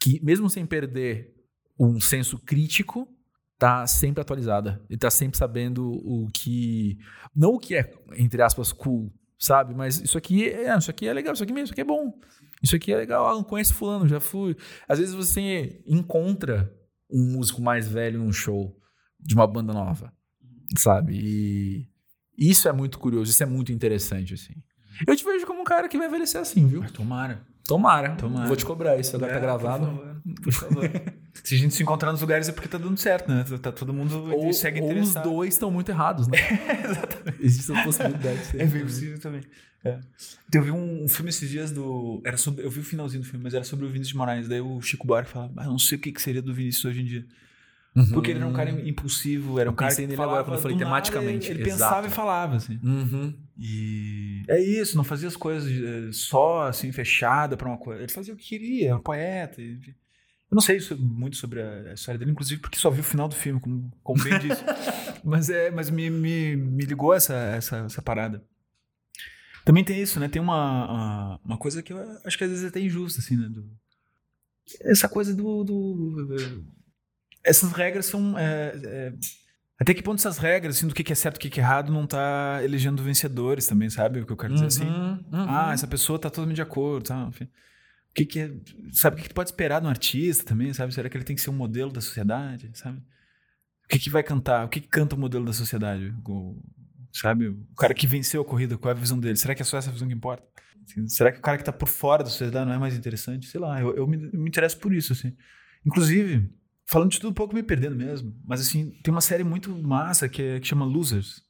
[0.00, 1.32] que, mesmo sem perder
[1.78, 3.06] um senso crítico,
[3.56, 4.82] tá sempre atualizada.
[4.90, 6.98] E tá sempre sabendo o que.
[7.36, 9.72] Não o que é, entre aspas, cool, sabe?
[9.72, 12.12] Mas isso aqui é, isso aqui é legal, isso aqui mesmo, isso aqui é bom.
[12.60, 14.56] Isso aqui é legal, ah, não conheço fulano, já fui.
[14.88, 16.79] Às vezes você encontra
[17.12, 18.76] um músico mais velho num show
[19.18, 20.12] de uma banda nova,
[20.78, 21.14] sabe?
[21.18, 21.88] E
[22.38, 24.54] isso é muito curioso, isso é muito interessante, assim.
[25.06, 26.84] Eu te vejo como um cara que vai envelhecer assim, viu?
[26.92, 27.46] Tomara.
[27.66, 28.16] Tomara.
[28.16, 28.46] Tomara.
[28.46, 29.86] Vou te cobrar isso, agora é, tá gravado.
[30.42, 30.88] Por favor.
[30.88, 30.90] Por favor.
[31.44, 33.44] se a gente se encontrar nos lugares é porque tá dando certo, né?
[33.62, 36.38] Tá todo mundo ou, segue ou os dois estão muito errados, né?
[36.84, 37.42] exatamente.
[37.44, 38.40] Existe essa possibilidade.
[38.54, 39.42] É bem possível também.
[39.84, 39.98] É.
[40.52, 42.20] Eu vi um, um, filme esses dias do.
[42.24, 44.46] Era sobre, eu vi o finalzinho do filme, mas era sobre o Vinícius de Moraes.
[44.46, 47.00] Daí o Chico Buarque falava, mas não sei o que, que seria do Vinícius hoje
[47.00, 47.24] em dia.
[47.94, 48.06] Uhum.
[48.12, 50.76] Porque ele era um cara impulsivo, era um cara que falava agora, quando eu falei
[50.76, 51.48] tematicamente.
[51.48, 52.78] Nada, ele, ele pensava e falava, assim.
[52.82, 53.34] Uhum.
[53.58, 58.02] E é isso, não fazia as coisas eh, só, assim, fechada para uma coisa.
[58.02, 59.60] Ele fazia o que queria, era um poeta.
[59.60, 63.34] Eu não sei muito sobre a história dele, inclusive porque só vi o final do
[63.34, 64.62] filme, como, como bem disse.
[65.24, 68.44] mas é, mas me, me, me ligou essa, essa, essa parada.
[69.64, 70.28] Também tem isso, né?
[70.28, 73.48] Tem uma, uma coisa que eu acho que às vezes é até injusta, assim, né?
[73.48, 73.68] Do,
[74.82, 76.64] essa coisa do, do
[77.44, 78.38] essas regras são.
[78.38, 79.12] É, é,
[79.78, 81.90] até que ponto essas regras, assim, do que é certo e o que é errado,
[81.90, 84.20] não tá elegendo vencedores também, sabe?
[84.20, 84.84] O que eu quero dizer assim?
[84.84, 85.12] uhum?
[85.32, 85.46] Uhum.
[85.48, 87.26] Ah, essa pessoa tá totalmente de acordo, tá?
[87.28, 87.44] Enfim.
[87.44, 88.52] O que, que é.
[88.92, 90.92] Sabe o que, que pode esperar de um artista também, sabe?
[90.92, 92.98] Será que ele tem que ser um modelo da sociedade, sabe?
[92.98, 94.66] O que, que vai cantar?
[94.66, 96.14] O que, que canta o modelo da sociedade?
[96.26, 96.60] O,
[97.12, 97.48] sabe?
[97.48, 99.36] O cara que venceu a corrida, qual é a visão dele?
[99.36, 100.46] Será que é só essa visão que importa?
[100.84, 103.46] Assim, será que o cara que tá por fora da sociedade não é mais interessante?
[103.46, 105.34] Sei lá, eu, eu, me, eu me interesso por isso, assim.
[105.86, 106.52] Inclusive,
[106.90, 108.34] falando de tudo um pouco me perdendo mesmo.
[108.44, 111.40] Mas assim, tem uma série muito massa que, é, que chama Losers,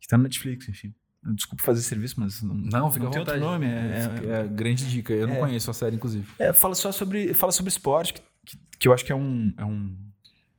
[0.00, 0.94] que tá no Netflix, enfim.
[1.34, 3.66] Desculpa fazer serviço, mas não, não, fica não tem outro nome.
[3.66, 5.12] É, é, é, grande dica.
[5.12, 5.38] Eu não é.
[5.38, 6.26] conheço a série, inclusive.
[6.38, 9.52] É, fala só sobre, fala sobre esporte, que, que, que eu acho que é um,
[9.58, 9.94] é um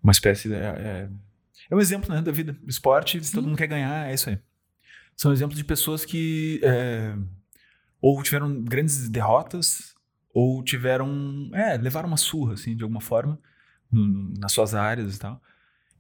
[0.04, 1.10] uma espécie de, é,
[1.70, 2.56] é, um exemplo né, da vida.
[2.68, 3.34] Esporte, Sim.
[3.34, 4.38] todo mundo quer ganhar, é isso aí.
[5.18, 6.62] São exemplos de pessoas que
[8.00, 9.96] ou tiveram grandes derrotas
[10.32, 13.40] ou tiveram, é, levaram uma surra, assim, de alguma forma
[13.92, 15.42] no, nas suas áreas e tal.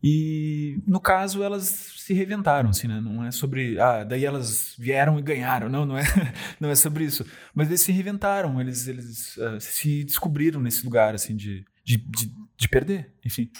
[0.03, 2.99] E no caso elas se reinventaram, assim, né?
[2.99, 5.69] Não é sobre, ah, daí elas vieram e ganharam.
[5.69, 6.03] Não, não é,
[6.59, 7.23] não é sobre isso.
[7.53, 12.33] Mas eles se reinventaram, eles, eles uh, se descobriram nesse lugar, assim, de, de, de,
[12.57, 13.51] de, perder, enfim.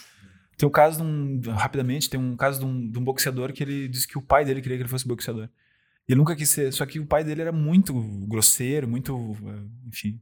[0.57, 3.63] Tem um caso, de um, rapidamente, tem um caso de um, de um boxeador que
[3.63, 5.47] ele disse que o pai dele queria que ele fosse boxeador.
[6.07, 7.93] Ele nunca quis ser, só que o pai dele era muito
[8.27, 9.37] grosseiro, muito,
[9.87, 10.19] enfim,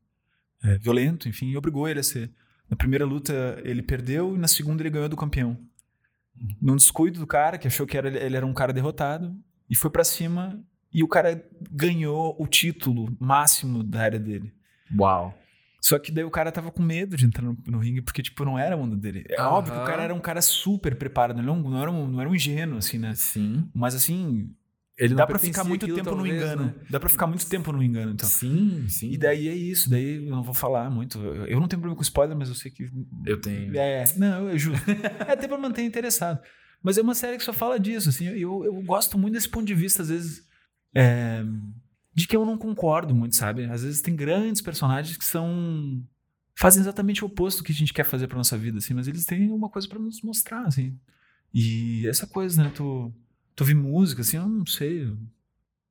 [0.64, 2.30] é, violento, enfim, e obrigou ele a ser.
[2.70, 5.58] Na primeira luta ele perdeu e na segunda ele ganhou do campeão.
[6.62, 9.36] Num descuido do cara, que achou que era, ele era um cara derrotado,
[9.70, 10.64] e foi para cima
[10.94, 14.54] e o cara ganhou o título máximo da área dele.
[14.98, 15.38] Uau.
[15.82, 18.44] Só que daí o cara tava com medo de entrar no, no ringue, porque, tipo,
[18.44, 19.24] não era o mundo dele.
[19.30, 19.50] É uhum.
[19.50, 22.30] óbvio que o cara era um cara super preparado, não, não, era um, não era
[22.30, 23.14] um ingênuo, assim, né?
[23.16, 23.70] Sim.
[23.74, 24.54] Mas, assim,
[25.00, 26.66] ele dá para ficar muito tempo talvez, no engano.
[26.66, 26.76] Né?
[26.90, 28.28] Dá para ficar muito tempo no engano, então.
[28.28, 29.12] Sim, sim.
[29.12, 31.18] E daí é isso, daí eu não vou falar muito.
[31.18, 32.90] Eu não tenho problema com spoiler, mas eu sei que
[33.26, 33.76] eu tenho.
[33.78, 34.78] É, não, eu juro.
[35.26, 36.40] é até para manter interessado.
[36.84, 38.26] Mas é uma série que só fala disso, assim.
[38.26, 40.44] Eu, eu gosto muito desse ponto de vista às vezes
[40.94, 41.44] é,
[42.14, 43.66] de que eu não concordo muito, sabe?
[43.66, 46.04] Às vezes tem grandes personagens que são
[46.58, 49.08] fazem exatamente o oposto do que a gente quer fazer para nossa vida, assim, mas
[49.08, 51.00] eles têm uma coisa para nos mostrar, assim.
[51.54, 53.14] E essa coisa, né, tu
[53.56, 55.12] Tu ouvir música, assim, eu não sei.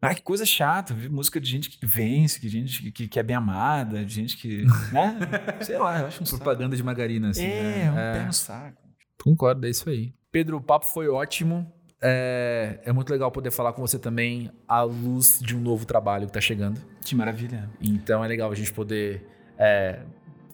[0.01, 3.23] Ah, que coisa chata, ouvir música de gente que vence, de gente que, que é
[3.23, 4.65] bem amada, de gente que.
[4.93, 5.19] né?
[5.61, 6.77] Sei lá, eu acho um Propaganda saco.
[6.77, 7.45] de margarina, assim.
[7.45, 7.93] É, né?
[7.93, 8.13] um é.
[8.13, 8.83] pé no saco.
[9.23, 10.15] Concordo, é isso aí.
[10.31, 11.73] Pedro, o papo foi ótimo.
[12.01, 16.27] É, é, muito legal poder falar com você também à luz de um novo trabalho
[16.27, 16.81] que está chegando.
[17.05, 17.69] Que maravilha.
[17.81, 19.27] Então é legal a gente poder
[19.59, 19.99] é,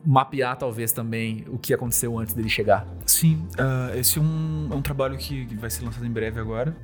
[0.05, 2.87] mapear talvez também o que aconteceu antes dele chegar.
[3.07, 6.77] Sim, uh, esse é um, é um trabalho que vai ser lançado em breve agora.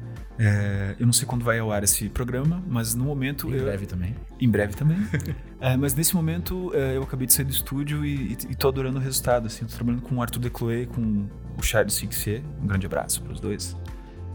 [0.43, 3.51] É, eu não sei quando vai ao ar esse programa, mas no momento.
[3.51, 4.17] Em eu, breve também.
[4.41, 4.97] Em breve também.
[5.61, 8.69] é, mas nesse momento é, eu acabei de sair do estúdio e, e, e tô
[8.69, 9.49] adorando o resultado.
[9.49, 13.35] Assim, tô trabalhando com o Arthur Decloé, com o Charles Fixer, um grande abraço para
[13.35, 13.77] os dois.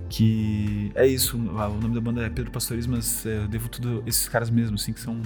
[0.07, 1.41] Que é isso, o
[1.81, 4.75] nome da banda é Pedro Pastores, mas é, eu devo tudo a esses caras mesmo,
[4.75, 5.19] assim, que são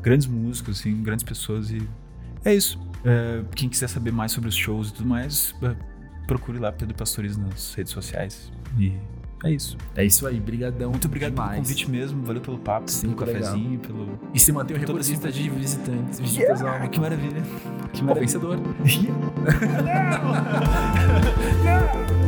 [0.00, 1.86] grandes músicos, assim, grandes pessoas e
[2.44, 2.78] é isso.
[3.04, 5.74] É, quem quiser saber mais sobre os shows e tudo mais, é,
[6.26, 8.50] procure lá Pedro Pastores nas redes sociais.
[8.78, 8.92] E
[9.44, 9.76] é isso.
[9.96, 10.90] É isso aí, brigadão.
[10.90, 11.50] Muito obrigado demais.
[11.50, 14.18] pelo convite mesmo, valeu pelo papo, Sim, pelo cafezinho, pelo...
[14.32, 17.42] E se mantém o recordista de visitantes, visitas Yeah, ao que maravilha.
[17.92, 18.26] Que maravilha.
[18.26, 18.58] vencedor.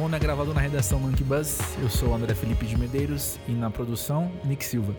[0.00, 1.58] Mono é gravado na redação Monkey Buzz.
[1.78, 4.96] Eu sou o André Felipe de Medeiros e na produção, Nick Silva.